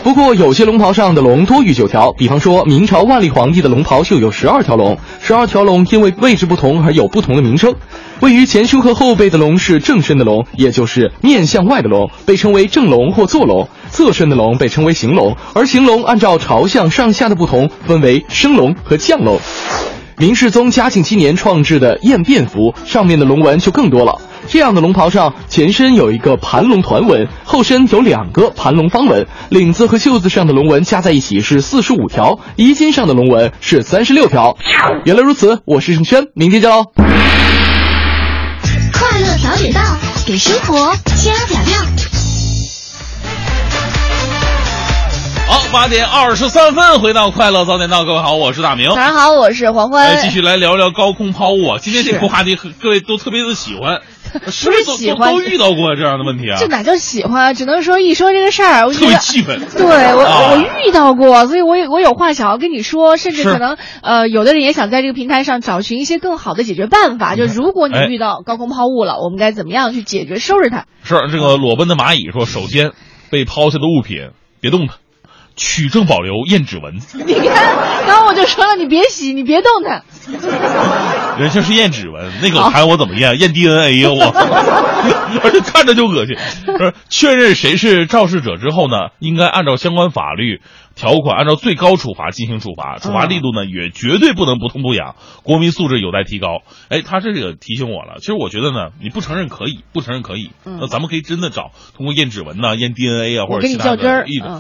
[0.03, 7.73] 不过，有些龙袍上的龙多于九条，比方说明朝万历皇帝的龙袍绣有十二条龙，十二条龙因为位置不同而有不同的名称。
[8.19, 19.39] 位于前胸和后背的龙是正身的龙，也就是面向外的龙，被称为正龙或坐龙；侧身的龙被称为行龙，而行龙按照朝向上下的不同，分为升龙和降龙。
[20.23, 24.21] 明世宗嘉庆七年创制的燕变服，上面的龙纹就更多了。
[24.47, 34.55] 这样的龙袍上，前身有一个盘龙团纹，后身有两个盘龙方纹，领子和袖子上的龙纹加在一起是四十五条，衣襟上的龙纹是三十六条。
[35.03, 36.85] 原来如此，我是盛轩，明天见喽。
[38.93, 39.81] 快乐早点到，
[40.25, 42.32] 给生活加点料。
[45.53, 48.89] 好，八点二十三分，回到快乐早点到，各位好，我是大明。
[48.89, 50.15] 早上好，我是黄欢。
[50.15, 51.77] 来继续来聊聊高空抛物啊！
[51.79, 54.01] 今天这个话题各位都特别的喜欢，
[54.51, 56.57] 是 不是喜欢都都遇到过这样的问题啊？
[56.59, 57.53] 这哪叫喜欢啊？
[57.53, 59.59] 只能说一说这个事儿，我特别气愤。
[59.77, 67.35] 对我、啊我遇到过，所以我有我有话想要跟你说，甚至可能呃，有的人也想在这个平台上找寻一些更好的解决办法。
[67.35, 70.85] 就如果你哎遇到高空抛物了，我们该怎么样去解决收拾它？
[71.03, 72.93] 是这个裸奔的蚂蚁说，首先
[73.29, 74.95] 被抛下的物品别动它，
[75.55, 76.95] 取证保留验指纹。
[77.25, 77.75] 你看，
[78.05, 80.01] 刚刚我就说了，你别洗，你别动它。
[81.37, 83.39] 人家是验指纹，那个还我怎么验？
[83.39, 84.23] 验 DNA 呀，我，
[85.43, 86.35] 而且看着就恶心。
[86.77, 90.61] 说确认谁是肇事者之后呢，应该按照相关法律
[90.95, 96.61] 条款，按照最高处罚进行处罚，处罚力度呢也绝对不能不痛不痒，国民素质有待提高。
[96.89, 98.15] 哎，他这个提醒我了。
[98.19, 103.97] 其实我觉得呢，你不承认可以，不承认可以，嗯那咱们可以真的找通过验指纹呐、验 DNA 啊，或者其他的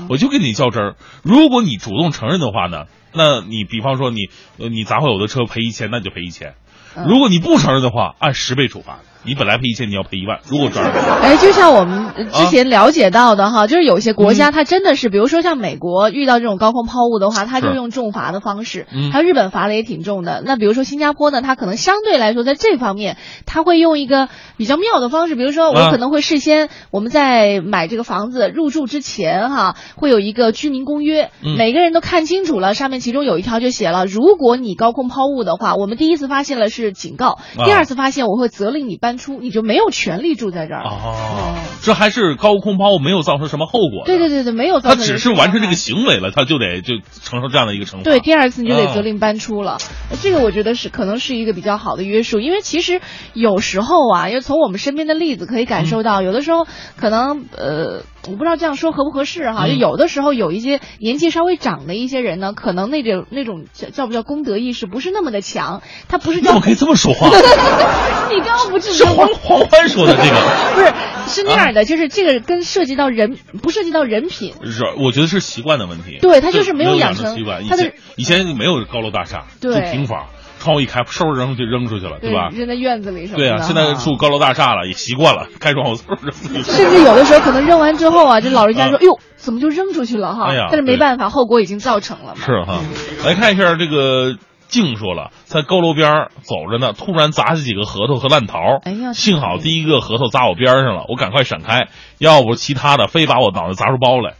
[0.09, 0.95] 我就跟你较真儿。
[1.23, 4.27] 如果你主动承认的话呢，那你比方说你
[4.57, 6.55] 呃你砸坏我的车赔一千，那你就赔一千。
[6.95, 8.99] 嗯如果你不承认的话，按十倍处罚。
[9.25, 10.39] 你本来赔一千，你要赔一万。
[10.47, 18.85] 如果抓人，哎，就像我们呃之前了解到的哈，就是有些国家它真的是，比如说像美国遇到这种高空抛物的话，它就用重罚的方式。
[18.93, 19.11] 嗯。
[19.11, 20.43] 还有日本罚的也挺重的。
[20.45, 25.91] 那比如说新加坡呢，它可能相对来说在这方面，它会用一个比较妙的方式，比如说我啊。
[25.91, 31.55] 可能会事先我们在买这个房子入住之前哈，会有一个居民公约，嗯。
[31.57, 37.65] 每个人都看清楚了，上面其中有一条就写了，如果你高空抛物的话，我们第一次发现了是警告，啊。
[37.65, 40.83] 第二次发现我会责令你搬出，你就没有权利住在这儿。
[40.83, 44.03] 哦，这还是高空抛物没有造成什么后果。
[44.05, 48.03] 对对对对，没有造他成只是完成这个行为了，他就得就承受这样的一个惩罚。
[48.03, 49.77] 对，第二次你就得啊责令搬出了，
[50.21, 53.01] 这个我觉得是可能是一个比较好的约束，因为其实
[53.33, 56.65] 有时候啊，因为从我们身边的例子可以感受到，有的时候
[56.97, 67.27] 可能呃，我不知道这样说合不合适哈，嗯就有的时候有一些年纪稍微长的一些人呢，可能那种那种叫叫不叫公德意识不是那么的强，他不是叫怎么可以这么说话？
[68.33, 70.33] 你刚刚不是是黄黄欢说的这个。
[70.73, 70.93] 不是
[71.27, 76.17] 是那样的，就是这个跟涉及到人不涉及到人品，是，我觉得是习惯的问题。
[76.21, 77.65] 对他就是没有养成成习惯。
[77.65, 80.27] 以他的前以前没有高楼大厦，对住平房，
[80.63, 82.49] 窗户一开，嗖扔出去扔出去了，对吧？
[82.53, 86.63] 扔在院子里什么的对啊，现在住高楼大厦了，也习惯了，开窗户嗖扔出去。
[86.63, 92.41] 甚至有的时候可能扔完之后啊，这老人家说：“哟，怎么就扔出去了哈？”哎呀但是没办法，后果已经造成了嘛。
[92.45, 92.79] 是哈，
[93.25, 94.35] 来看一下这个
[94.69, 98.59] 静说了，在高楼边儿走着呢，突然砸下几个核桃和烂桃。
[98.85, 104.35] 哎呀幸好第一个核桃砸我边上了，我赶快闪开，要不其他的非把我脑袋砸出包来。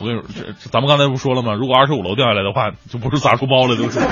[0.00, 1.52] 我跟你说，这这咱们刚才不说了吗？
[1.52, 3.98] 如果二十五楼掉下来的话，就不是砸书包了，就是。
[3.98, 4.06] 对，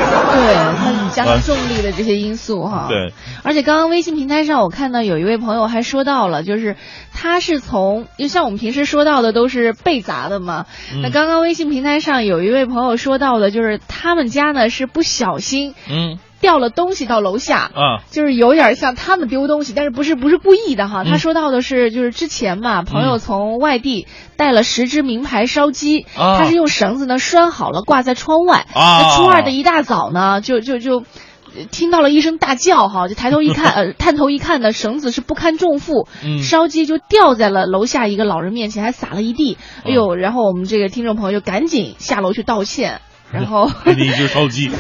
[0.77, 2.87] 它加上重力的这些因素哈。
[2.89, 3.13] 对。
[3.43, 6.77] 而且刚刚微信平台上我看到有一位朋友还说到了，就是
[7.13, 10.67] 他是从，就像我们平时说到的都是被砸的嘛。
[10.93, 17.71] 嗯那刚刚微信平台上有一位朋友说到的，就是他们家呢是不小心嗯掉了东西到楼下。
[17.75, 21.03] 啊，就是有点像他们丢东西，但是不是不是故意的哈。
[21.03, 28.67] 嗯他说到的是，就是之前嘛，朋友从外地带了十只名牌烧鸡，啊他是用绳子呢拴好了挂在窗外。
[28.75, 30.99] 啊那初二的一大早呢，就就就。
[31.01, 39.57] 呃听到了一声大叫，哈，就抬头一看， 呃，探头一看呢，绳子是不堪重负，嗯烧鸡就掉在了楼下一个老人面前，还洒了一地。
[39.83, 43.01] 哎呦，然后我们这个听众朋友就赶紧下楼去道歉，
[43.33, 44.71] 然后 一只烧鸡。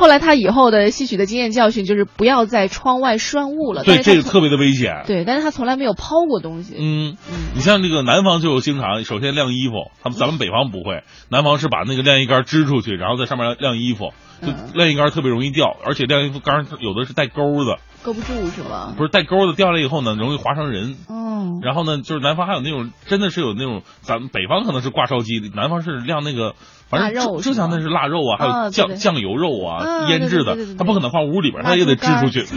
[0.00, 3.84] 后来他以后的吸取的经验教训就是不要在窗外拴物了。
[3.84, 5.04] 对，这个特别的危险。
[5.06, 6.74] 对，但是他从来没有抛过东西。
[6.78, 7.18] 嗯，
[7.54, 18.94] 你像这个南方就有经常，首先晾衣服，他们咱们北方不会，南方是把那个晾衣杆支出去，然后在上面晾衣服，就晾衣杆特别容易掉，而且晾衣服杆有的是带钩的，勾不住是吧？
[18.96, 20.96] 不是带钩的掉了以后呢，容易划伤人。
[21.08, 26.54] 哦，然后呢，就是南方还有那种真的是有那种，咱们北方可能是挂烧鸡，南方是晾那个，
[26.90, 32.44] 反正腊肉就是就像那是腊肉啊，还有酱酱油肉啊，啊腌制的他不可能放屋里边，腊他也得支出去。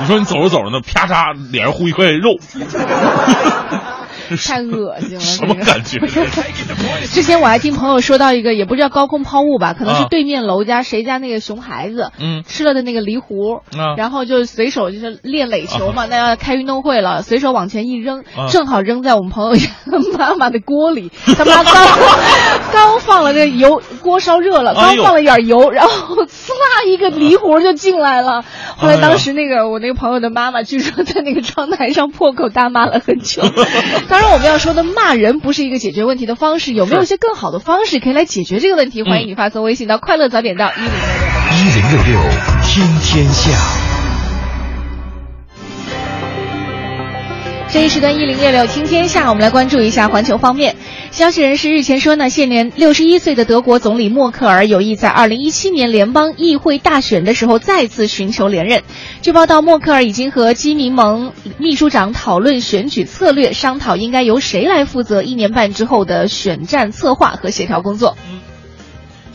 [0.00, 2.38] 你说你走着走着呢，啪嚓脸上糊一块肉，
[4.46, 5.98] 太恶心了，什么感觉？
[7.12, 12.44] 之前我还听朋友说到一个，也不知道高空抛物吧，可能是啊对面楼家谁家那个熊孩子，嗯。
[12.46, 13.94] 吃了的那个梨核，啊。
[13.96, 18.48] 然后就随手就是练垒球嘛，那要开运动会了，随手往前一扔，啊。
[18.50, 19.68] 正好扔在我们朋友家
[20.18, 21.74] 妈妈的锅里， 他妈刚
[22.72, 28.42] 刚放了这个油，锅烧热了，刚放了一点油，然后呲啦一个梨核就进来了。
[28.76, 33.42] 后来当时那个我那个朋友的妈妈，据说在那个窗台上破口大骂了很久。
[34.08, 39.02] 当然，我们要说的骂人不是一个解决问题的方式，有没有一些更好的方式可以来解决这个问题？
[39.02, 41.50] 欢迎你发送微信到快乐早点到一零六六。
[41.52, 42.30] 一零六六
[42.62, 43.99] 听天下。
[47.72, 50.74] 这一时段一零六六听天下，我们来关注一下环球方面。
[51.12, 58.82] 消息人士日前说呢，现年六十一岁的德国总理默克尔有意在二零一七年联邦议会大选的时候再次寻求连任。
[59.22, 68.16] 据报道，默克尔已经和基民盟秘书长讨论选举策略，商讨应该由谁来负责一年半之后的选战策划和协调工作。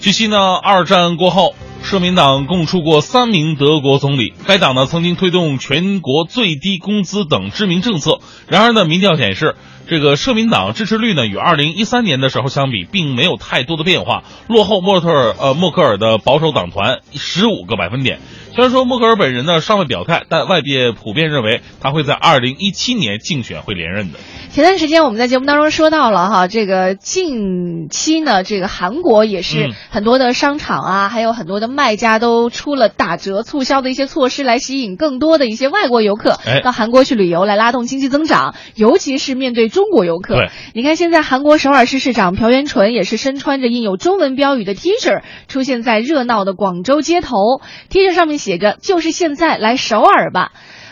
[0.01, 1.55] 据悉呢，二战过后，
[1.86, 8.21] 社民党共出过三名德国总理，该党呢曾经推动全国最低工资等知名政策。
[8.47, 9.55] 然而呢，民调显示，
[9.88, 18.19] 这个社民党支持率呢与二零一三年的时候相比，并没有太多的变化，落后默特尔呃默克尔的保守党团十五个百分点。
[18.56, 24.20] 虽然说默克尔本人呢尚未表态，但外界普遍认为他会在二零一七年竞选会连任的。
[24.49, 40.38] 前段时间我们在节目当中说到了哈，这个近期呢，这个韩国也是嗯很多的商场啊，还有很多的卖家都出了打折促销的一些措施，来吸引更多的一些外国游客哎到韩国去旅游，来拉动经济增长，尤其是面对中国游客。
[40.74, 47.36] 你看现在韩国首尔市市长朴元淳也是身穿着印有中文标语的 T 恤，出现在热闹的广州街头
[47.89, 50.51] ，T 恤上面写着“就是现在来首尔吧”。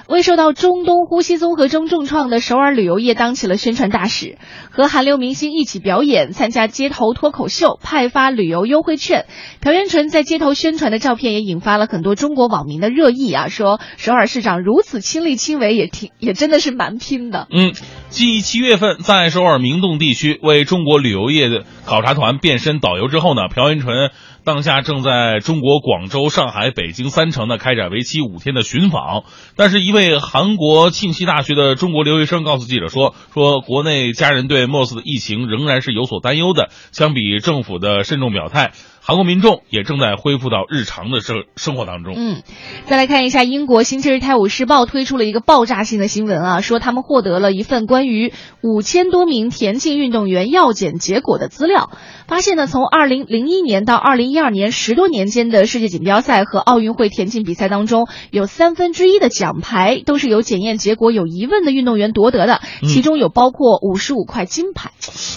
[0.10, 4.38] 为受到中东呼吸综合征重创的首尔旅游业当起了宣传大使，
[4.70, 9.28] 和韩流明星一起表演，参加街头脱口秀，派发旅游优惠券。
[9.62, 17.48] 朴元淳在街头宣传的照片也引发了很多中国网民的热议啊，说首尔市长如此亲力亲为，也挺也真的是蛮拼的。
[17.50, 17.72] 嗯，
[18.14, 24.12] 继七月份在首尔明洞地区为中国旅游业的考察团变身导游之后呢，朴元淳
[24.44, 29.24] 当下正在中国广州、上海、北京三城呢开展为期五天的寻访。
[29.56, 36.70] 但是，一位韩国庆熙大学的中国留学生告诉记者说，说国内家人对莫斯的疫情仍然是有所担忧的。
[36.92, 38.74] 相比政府的慎重表态，
[39.06, 42.14] 韩国民众也正在恢复到日常的生生活当中。
[42.16, 42.42] 嗯，
[42.86, 48.32] 再来看一下英国《星期日泰晤士报》推出了一个爆炸性的新闻啊，说他们获得了一份关于
[48.62, 51.92] 五千多名田径运动员药检结果的资料，
[52.28, 64.92] 发现呢，从二零零一年到二零一二年十多年间的世界锦标赛和奥运会田径比赛当中，有三分之一的奖牌都是由检验结果有疑问的运动员夺得的，嗯其中有包括五十五块金牌。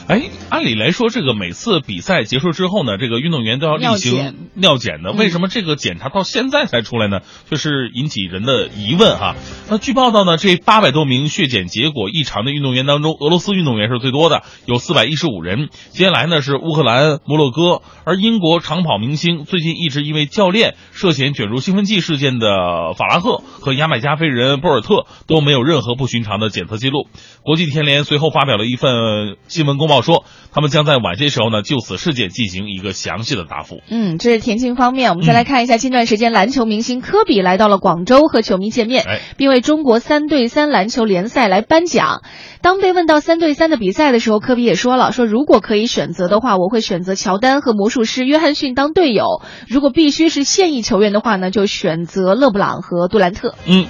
[0.06, 7.20] 哎，按理来说，这个每次比赛结束之后呢，这个运动员都要例行尿检的，嗯为什么这个检查到现在才出来呢？
[7.50, 9.34] 就是引起人的疑问哈。
[9.68, 15.68] 那据报道呢，这八百多名血检结果异常的运动员当中，俄罗斯运动员是最多的，有四百一十五人。
[15.90, 27.09] 接下来呢是乌克兰、摩洛哥，而英国长跑明星最近一直因为教练涉嫌卷入兴奋剂事件的法拉赫和牙买加飞人博尔特都没有任何不寻常的检测记录。
[27.42, 33.80] 国际田联随后发表了一份新闻公报说，他们将在晚些时候呢就此事件进行一个详细的答复。
[33.88, 42.22] 嗯，这是田径方面，我们再来看一下，近段时间篮球明星科比来到了广州和球迷见面，哎并为中国三对三篮球联赛来颁奖。
[42.62, 53.55] 当被问到三对三的比赛的时候，科比也说了，说如果可以选择的话，我会选择乔丹和魔术师约翰逊当队友；如果必须是现役球员的话呢，就选择勒布朗和杜兰特。
[53.66, 53.86] 嗯。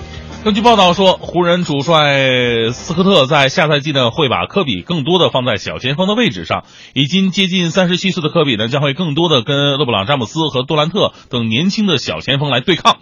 [0.47, 6.62] 根据报道说，湖人主帅斯科特在下赛季呢会把科比更多的放在小前锋的位置上。
[6.94, 12.99] 已经接近三十七岁的科比呢，将会更多的跟勒布朗、詹姆斯和杜兰特等年轻的小前锋来对抗。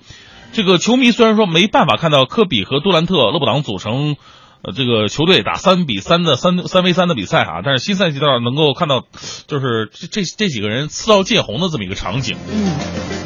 [0.55, 4.17] 这个球迷虽然说没办法看到科比和杜兰特、勒布朗组成。
[4.65, 9.05] 呃，这个球队打三比三的三三 v 三的比赛哈、但是新赛季倒是能够看到，
[9.47, 12.39] 就是这这这几个人刺刀见红的这么一个场景。
[12.51, 12.75] 嗯，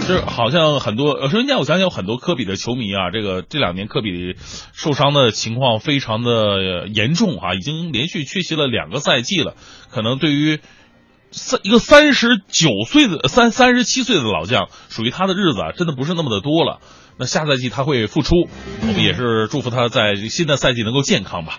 [0.09, 4.35] 这好像很多，呃，首先讲，我想起有很多科比的球迷啊，这个这两年科比
[4.73, 9.55] 受伤的情况非常的呃严重啊，已经连续缺席了两个赛季了。
[9.93, 10.59] 可能对于
[11.31, 16.81] 三一个三十九岁的三三十七岁的老将，属于他的日子啊，真的不是那么的多了。
[17.19, 18.35] 那下赛季他会复出，
[18.83, 21.59] 我们也是祝福他在新的赛季能够健康吧。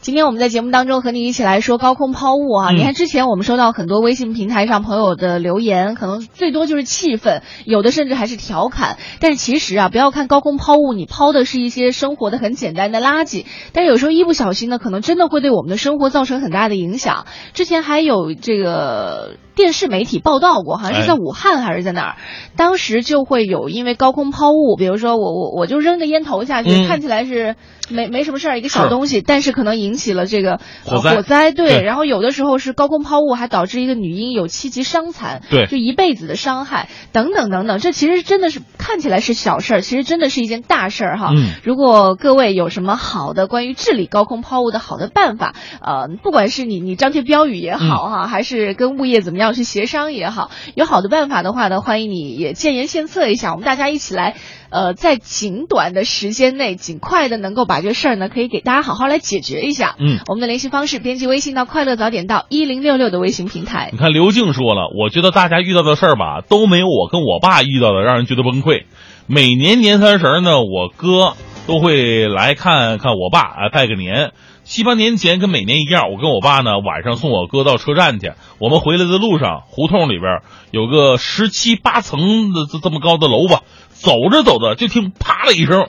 [0.00, 2.70] 今天我们在节目当中和你一起来说高空抛物啊！
[2.70, 8.98] 嗯你看之前我们收到很多微信平台上朋友的留言，可能最多就是气愤，有的甚至还是调侃。
[9.20, 17.26] 但是其实啊，不要看高空抛物，你抛的是一些生活的很简单的垃圾，但是有时候一不小心呢，可能真的会对我们的生活造成很大的影响。
[17.52, 21.16] 之前还有这个电视媒体报道过，好像是在哎。
[21.16, 22.16] 武汉还是在哪儿，
[22.56, 26.86] 当时就会有因为高空抛物，比如说我我我就扔个烟头下去，嗯。
[26.86, 27.56] 看起来是
[27.88, 31.16] 没没什么事儿一个小东西，但是可能引起了这个呃火灾。
[31.16, 31.82] 火灾对，对。
[31.82, 35.66] 然后有的时候是高空抛物，还导致一个女婴有七级伤残，对。
[35.66, 37.78] 就一辈子的伤害等等等等。
[37.78, 41.32] 这其实真的是看起来是小事儿，其实真的是一件大事儿哈。
[41.34, 41.54] 嗯。
[41.64, 54.36] 如果各位有什么好的关于治理高空抛物的好的办法，呃，不管是你你张贴标语也好哈，还是跟物业怎么样去协商也好，有好的办法的话呢，欢迎你也建言献策一下，我们大家一起来。
[54.68, 59.94] 呃，在尽短的时间内，尽快的能够把这事儿呢，可以给大家好好来解决一下。
[59.98, 63.96] 嗯我们的联系方式，编辑微信到“快乐早点到”一零六六的微信平台你。
[63.96, 68.82] 看刘静说了，我觉得大家遇到的事儿吧，都没有我跟我爸遇到的让人觉得崩溃。
[69.28, 71.34] 每年年三十儿呢，我哥
[71.68, 74.32] 都会来看看我爸啊，拜个年。
[74.66, 78.32] 七八年前跟每年一样，我跟我爸呢晚上送我哥到车站去。
[78.58, 80.42] 我们回来的路上，胡同里边
[80.72, 83.62] 有个十七八层的这这么高的楼吧，
[83.92, 85.88] 走着走着就听啪的一声，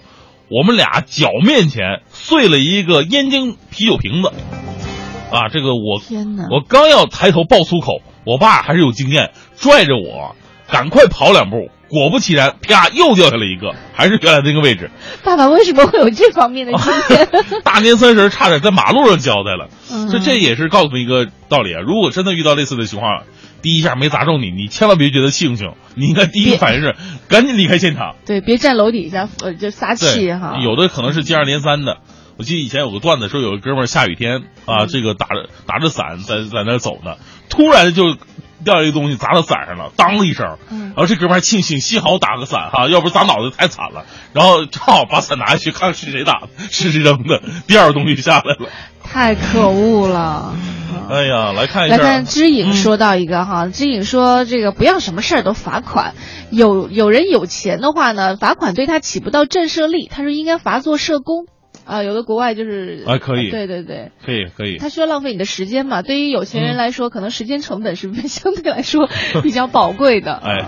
[0.50, 4.32] 我们俩脚面前碎了一个燕京啤酒瓶子。
[5.32, 6.44] 啊，这个我天哪！
[6.52, 10.36] 我刚要抬头爆粗口，我爸还是有经验，拽着我
[10.70, 11.70] 赶快跑两步。
[11.90, 14.92] 果不其然，啪，又掉下来一个，还是原来那个位置。
[15.24, 17.30] 爸爸为什么会有这方面的经 验？
[17.64, 19.70] 大年三十差点在马路上交代了。
[19.92, 23.24] 嗯这这也是告诉我们一个道理啊，如果真的遇到类似的情况，
[23.62, 26.96] 第一下没砸中你，你千万别觉得庆幸，你应该第一个反应是
[27.28, 28.16] 赶紧离开现场。
[28.26, 30.60] 对，别站楼底下，呃，就撒气哈。
[30.62, 31.98] 有的可能是接二连三的。
[32.38, 37.16] 我记得以前有个段子说，有个哥们儿下雨天啊，这个打着打着伞在在那走呢，
[37.50, 38.16] 突然就
[38.64, 44.06] 掉一个东西砸到伞上了，当一声，嗯然后这哥们儿还庆幸，幸好打个伞哈，要不砸脑袋太惨了。
[44.34, 48.70] 然后正好把伞拿下去，看是谁打的，是谁扔的，第二个东西下来了。
[49.04, 50.56] 太可恶了。
[51.10, 56.16] 哎呀，来看一下，来看知影说到一个哈，知影说这个不要什么事儿都罚款，
[56.50, 61.46] 有有人有钱的话呢，罚款对他起不到震慑力，他说应该罚做社工。
[61.88, 66.02] 啊，有的国外就是啊可以对对对，可以可以，他需要浪费你的时间嘛。
[66.02, 69.10] 对于有钱人嗯来说，可能时间成本是 相对来说
[69.42, 70.34] 比较宝贵的。
[70.44, 70.66] 哎，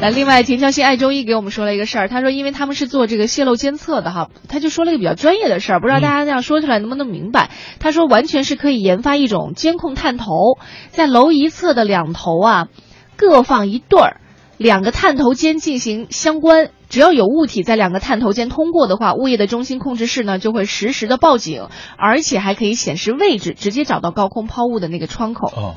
[0.00, 7.50] 那另外，田乔新爱周一给我们说了一个事儿，他说因为他们是做这个泄漏监测的哈，他就说了一个比较专业的事儿，不知道大家这样说出来能不能明白？
[7.78, 10.58] 他说完全是可以研发一种监控探头，
[10.88, 12.68] 在楼一侧的两头啊
[13.16, 14.20] 各放一对儿，
[14.62, 16.70] 两个探头间进行相关。
[16.88, 25.48] 只要有物体在两个探头间通过的话，物业的中心控制室呢就会实时的报警，而且还可以显示位置，直接找到高空抛物的那个窗口。
[25.56, 25.74] 哦，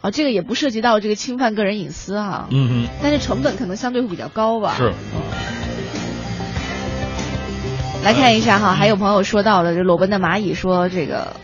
[0.00, 4.74] 啊，这个也不涉及到这个侵犯个人隐私哈、嗯嗯，但是成本可能相对会比较高吧。
[4.76, 4.92] 是。
[8.02, 11.36] 来看一下哈，还有朋友说到了，这裸奔的蚂蚁说这个，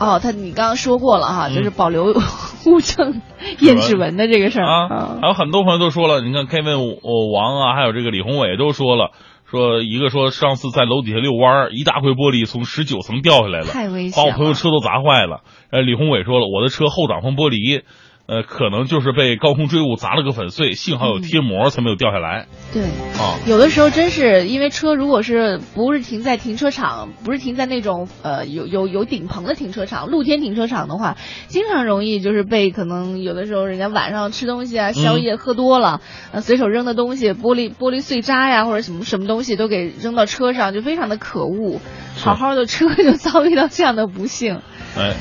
[0.00, 2.06] 哦，他你刚刚说过了哈，嗯就是保留
[2.66, 3.20] 物证
[3.60, 9.10] 验指纹的这个事儿啊，还有很多朋友都说了，你看 Kevin 我王啊，还有这个李宏伟都说了，
[9.44, 15.42] 说一个说上次在楼底下遛弯儿，一大块玻璃从十九层掉下来了，太危险把我朋友车都砸坏了。
[15.70, 17.82] 呃，李宏伟说了，我的车后挡风玻璃。
[18.30, 22.46] 呃，可能就是被高空坠物砸了个粉碎，幸好有贴膜才没有掉下来。
[22.72, 22.84] 对，
[23.18, 31.16] 啊，有的时候真是因为车如果是不是停在停车场，不是停在那种呃有有有顶棚的停车场，露天停车场的话，
[31.48, 36.00] 经常容易就是被可能有的时候人家晚上吃东西啊，宵夜喝多了，
[36.30, 41.80] 呃随手扔的东西，玻璃玻璃碎渣呀或者什么什么东西都给扔到车上，就非常的可恶。
[42.16, 44.60] 好好的车就 遭遇到这样的不幸。
[44.96, 45.14] 哎，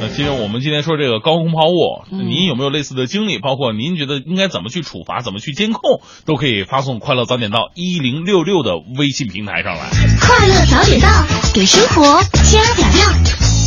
[0.00, 3.38] 呃，其实我们今天说这个高空抛物，嗯您有没有类似的经历？
[3.38, 9.90] 包括您觉得应该怎么去处罚，怎么去监控，都可以发送“快乐早点到”一零六六的微信平台上来。
[10.20, 11.08] 快乐早点到，
[11.52, 13.59] 给生活加点料。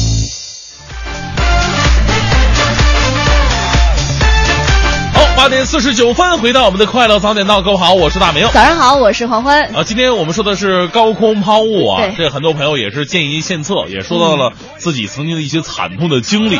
[5.36, 8.48] 八点四十九分，回到我们的快乐早点到，各位好，我是大明。
[8.50, 9.64] 早上好，我是黄欢。
[9.74, 16.60] 啊，今天我们说的是高空抛物啊，这很多朋友也是建议献策，也说到了自己曾经的一些惨痛的经历。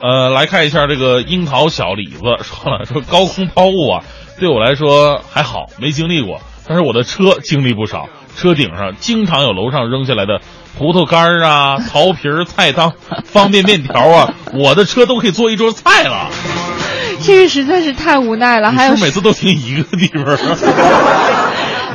[0.00, 4.04] 呃，来看一下这个樱桃小李子说了，说高空抛物啊，
[4.40, 10.40] 对我来说还好，没经历过，但是我的车经历不少，车顶上经常有楼上扔下来的
[10.78, 12.92] 葡萄干儿啊、 桃皮儿、菜汤、
[13.24, 16.28] 方便面条啊， 我的车都可以做一桌菜了。
[17.22, 20.36] 这个实在是太无奈了，还有每次都停一个地方？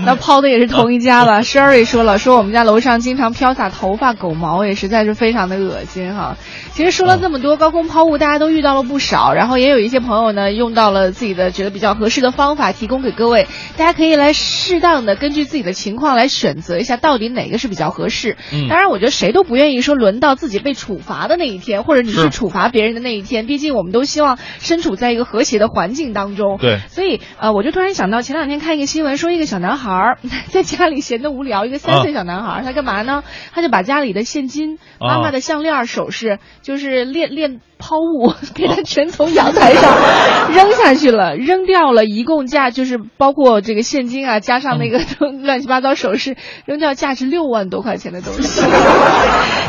[0.05, 6.37] 那抛的也是同一家吧？Sherry 说了，说我们家楼上经常飘洒头发、狗毛，也实在是非常的恶心哈。
[6.73, 18.37] 其实说了这么多高空抛物，大家都遇到了不少，然后也有一些朋友呢用到了自己的觉得比较合适的方法，提供给各位，大家可以来适当的根据自己的情况来选择一下，到底哪个是比较合适。
[18.53, 26.57] 嗯当然，我觉得谁都不愿意说轮到自己被处罚的那一天，或者你是是处罚别人的那一天，毕竟我们都希望身处在一个和谐的环境当中。
[26.59, 30.17] 对所以呃，我就突然想到，前两天看一个新闻，说一个小男孩儿
[30.49, 33.23] 在家里闲得无聊，一个三岁小男孩儿，他干嘛呢？
[33.53, 39.93] 他就把家里的现金、啊妈妈的项链、首饰，就是练练抛物， 给他全从阳台上
[40.53, 44.99] 扔下去了，扔掉了，一共价就是包括这个现金啊，加上那个
[45.43, 46.35] 乱七八糟首饰，
[46.65, 48.61] 扔掉价值六万多块钱的东西。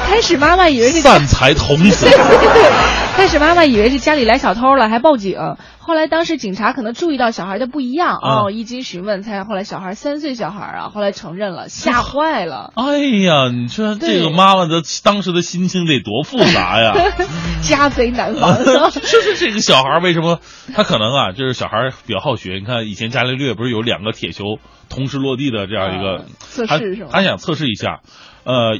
[0.07, 2.71] 开始妈妈以为是散财童子对对对，
[3.17, 5.39] 开始妈妈以为是家里来小偷了，还报警。
[5.79, 16.95] 后来当时警察可能注意到小孩的不一样啊哦，一经询问才后来小孩三岁小孩啊，后来承认了，吓坏了， 哎呀，你说这个妈妈的当时的心情得多复杂呀！
[17.63, 18.57] 家贼难防。
[18.65, 20.41] 就是这个小孩为什么
[20.75, 22.55] 他可能啊，就是小孩比较好学。
[22.55, 24.59] 你看以前伽利略不是有两个铁球
[24.89, 28.01] 同时落地的这样一个啊测试是吗他想测试一下，
[28.43, 28.79] 呃。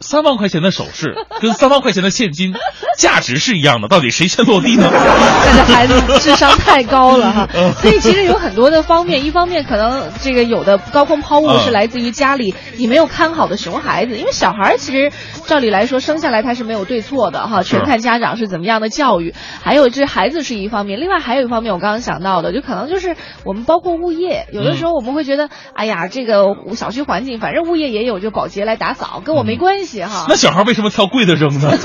[0.00, 2.54] 三万块钱的首饰跟三万块钱的现金
[2.96, 4.88] 价值是一样的，到底谁先落地呢？
[4.92, 15.10] 但是孩子智商太高了哈嗯，所以其实有很多的方面，一方面可能这个有的高空抛物嗯是来自于家里你没有看好的熊孩子，因为小孩其实
[15.46, 19.34] 照理来说生下来他是没有对错的哈，全看家长是怎么样的教育。
[19.62, 26.44] 还有这孩子是一方面，另外还有一方面我刚刚想到的，就可能就是我们包括物业，有的时候我们会觉得，哎呀，这个
[26.76, 30.26] 小区环境反正物业也有，就保洁来打扫，跟我没关系哈。
[30.28, 31.70] 那小孩为什么挑贵的扔呢？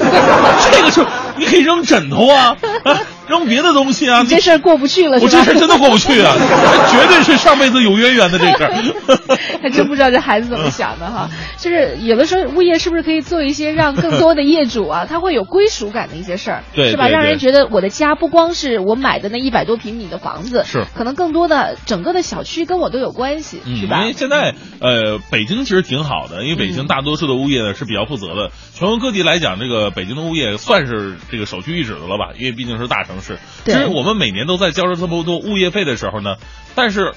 [0.72, 4.22] 这个时候你可以扔枕头啊，啊扔别的东西啊。
[4.22, 6.34] 你这事儿过不去了，我这事儿真的过不去啊，
[6.92, 8.74] 绝对是上辈子有渊源的这事儿。
[9.62, 11.30] 还真不知道这孩子怎么想的哈。
[11.58, 17.08] 就是有的时候物业是不是可以做一些让更多的业主啊， 他会有归属感的一些事儿，是吧？
[17.08, 24.14] 让人觉得我的家不光是我买的那一百多平米的房子，是可能更多的整个的小区跟我都有关系，嗯，是吧因为？
[24.14, 28.52] 现在呃，北京其实挺好的，因为北京大多数的物业呢是比较负责的。
[28.74, 32.34] 全国各地来讲，这个北京的物业算是这个首屈一指的了吧？
[32.38, 33.38] 因为毕竟是大城市。
[33.66, 36.36] 其对实我们每年都在交着这么多物业费的时候呢，
[36.76, 37.14] 但是。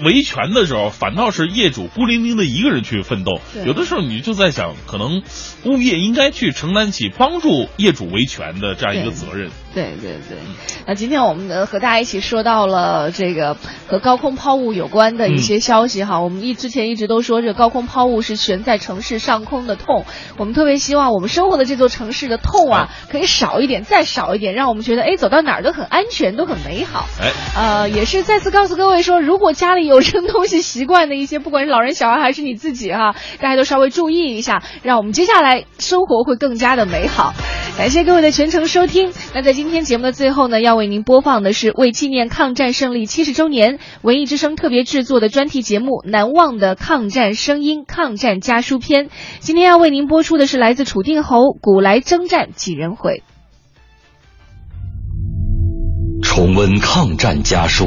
[0.00, 3.40] 维权的时候，反倒是业主孤零零的一个人去奋斗。
[3.64, 5.22] 有的时候你就在想，可能
[5.64, 9.50] 物业应该去承担起帮助业主维权的这样一个责任。
[9.74, 10.38] 对对对，
[10.86, 16.20] 那今天我们呢和大家一起说到了这个和高空抛物有关的一些消息哈。
[16.20, 20.06] 我们一之前一直都说这高空抛物是悬在城市上空的痛，
[20.38, 27.06] 我们特别希望我们生活的这座城市的痛啊可以少一点，再少一点，让我们觉得哎走到哪儿都很安全，都很美好。
[27.20, 37.32] 哎，呃，也是再次告诉各位说，如果家里有扔东西习惯的一些，不管是老人、小孩还是你自己哈， 大家都稍微注意一下，让我们接下来生活会更加的美好。
[37.76, 39.12] 感谢各位的全程收听。
[39.34, 49.10] 那在今天节目的最后呢，要为您播放的是为纪念抗战胜利七十周年，文艺之声特别制作的专题节目《难忘的抗战声音》抗战家书篇。
[49.40, 53.22] 今天要为您播出的是来自楚定侯《古来征战几人回》。
[56.22, 57.86] 重温抗战家书，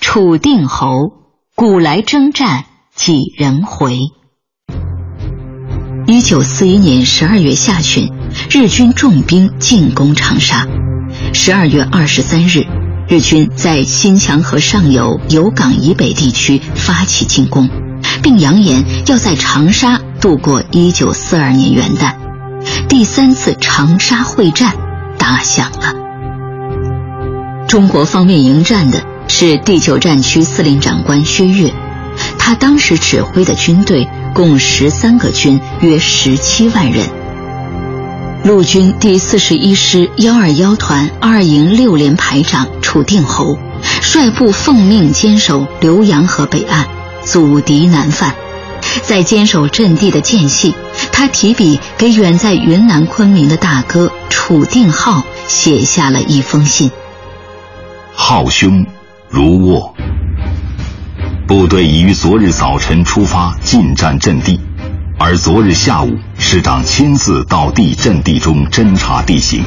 [0.00, 0.88] 楚定侯，
[1.54, 3.98] 古来征战几人回？
[6.06, 8.12] 一九四一年十二月下旬，
[8.50, 10.66] 日军重兵进攻长沙。
[11.32, 12.66] 十二月二十三日，
[13.08, 17.68] 日军在新墙河上游油港以北地区发起进攻，
[18.22, 22.14] 并扬言要在长沙度过一九四二年元旦。
[22.88, 24.74] 第三次长沙会战
[25.18, 25.94] 打响了。
[27.66, 31.72] 中国方面迎战的是第九战区司令长官薛岳，
[32.38, 37.08] 他当时指挥的军队共十三个军，约十七万人。
[38.44, 43.58] 陆军第四十一师幺二幺团二营六连排长楚定侯，
[44.00, 46.86] 率部奉命坚守浏阳河北岸，
[47.24, 48.34] 阻敌南犯。
[49.02, 50.74] 在坚守阵地的间隙，
[51.12, 56.90] 他提笔给远在云南昆明的大哥楚定浩写下了一封信。
[58.14, 58.86] 浩兄，
[59.28, 59.94] 如卧。
[61.46, 64.60] 部队已于昨日早晨出发进占阵地，
[65.18, 69.62] 而昨日下午师长亲自到地阵地中侦察地形，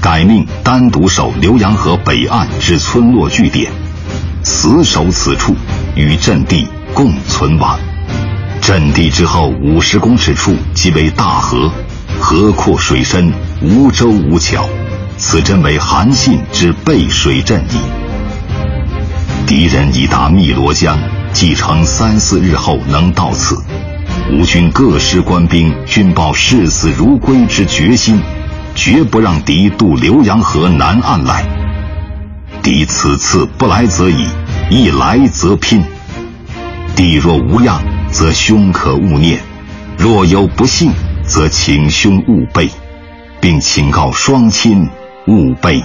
[0.00, 3.72] 改命单独守浏阳河北岸之村落据点，
[4.42, 5.54] 死守此处，
[5.94, 7.78] 与阵地共存亡。
[8.60, 11.70] 阵地之后五十公尺处即为大河，
[12.18, 13.32] 河阔水深，
[13.62, 14.68] 无舟无桥。
[15.16, 18.05] 此真为韩信之背水阵矣。
[19.46, 20.98] 敌人已达汨罗江，
[21.32, 23.62] 计程三四日后能到此。
[24.32, 28.20] 吴军各师官兵均抱视死如归之决心，
[28.74, 31.46] 绝不让敌渡浏阳河南岸来。
[32.60, 34.26] 敌此次不来则已，
[34.68, 35.84] 一来则拼。
[36.96, 37.80] 敌若无恙，
[38.10, 39.38] 则兄可勿念；
[39.96, 40.90] 若有不幸，
[41.24, 42.68] 则请兄勿备。
[43.38, 44.88] 并请告双亲
[45.28, 45.80] 勿悲。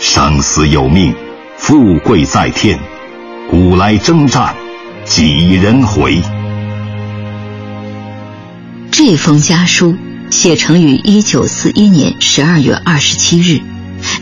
[0.00, 1.14] 生死有命，
[1.68, 2.78] 富贵在天，
[3.50, 4.54] 古来征战，
[5.04, 6.22] 几人回？
[8.92, 9.96] 这封家书
[10.30, 13.62] 写成于一九四一年十二月二十七日，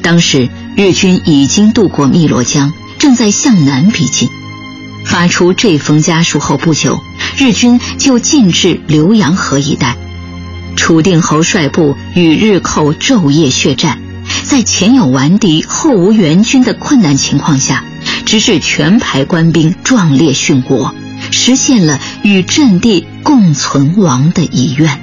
[0.01, 4.31] 当时日军已经渡过汨罗江，正在向南逼近。
[5.05, 6.99] 发出这封家书后不久，
[7.37, 9.97] 日军就进至浏阳河一带。
[10.77, 13.99] 楚定侯率部与日寇昼夜血战，
[14.43, 17.85] 在前有顽敌后无援军的困难情况下，
[18.27, 20.95] 直至全排官兵壮烈殉国，
[21.31, 25.01] 实现了与阵地共存亡的遗愿。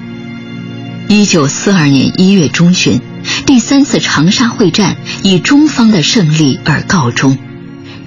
[1.08, 3.02] 一九四二年一月中旬，
[3.46, 7.38] 第三次长沙会战以中方的胜利而告终。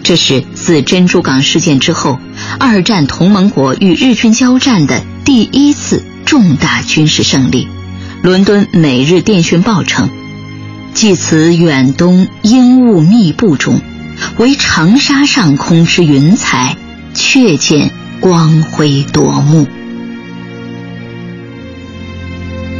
[0.02, 2.18] 这是自珍珠港事件之后，
[2.58, 7.68] 二战同盟国与日军交战的第一次重大军事胜利。
[8.22, 10.08] 伦敦《每日电讯报》称
[10.94, 13.80] ：“继此远东烟雾密布中，
[14.38, 16.76] 唯长沙上空之云彩，
[17.14, 17.90] 却见
[18.20, 19.66] 光辉夺目。”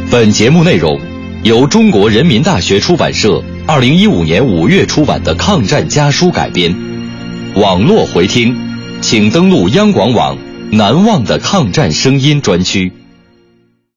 [0.09, 0.97] 本节目内容
[1.43, 6.73] 由中国人民大学出版社二零一五年五月出版的《抗战家书》改编。
[7.55, 8.55] 网络回听，
[9.01, 10.37] 请登录央广网
[10.71, 12.93] “难忘的抗战声音”专区。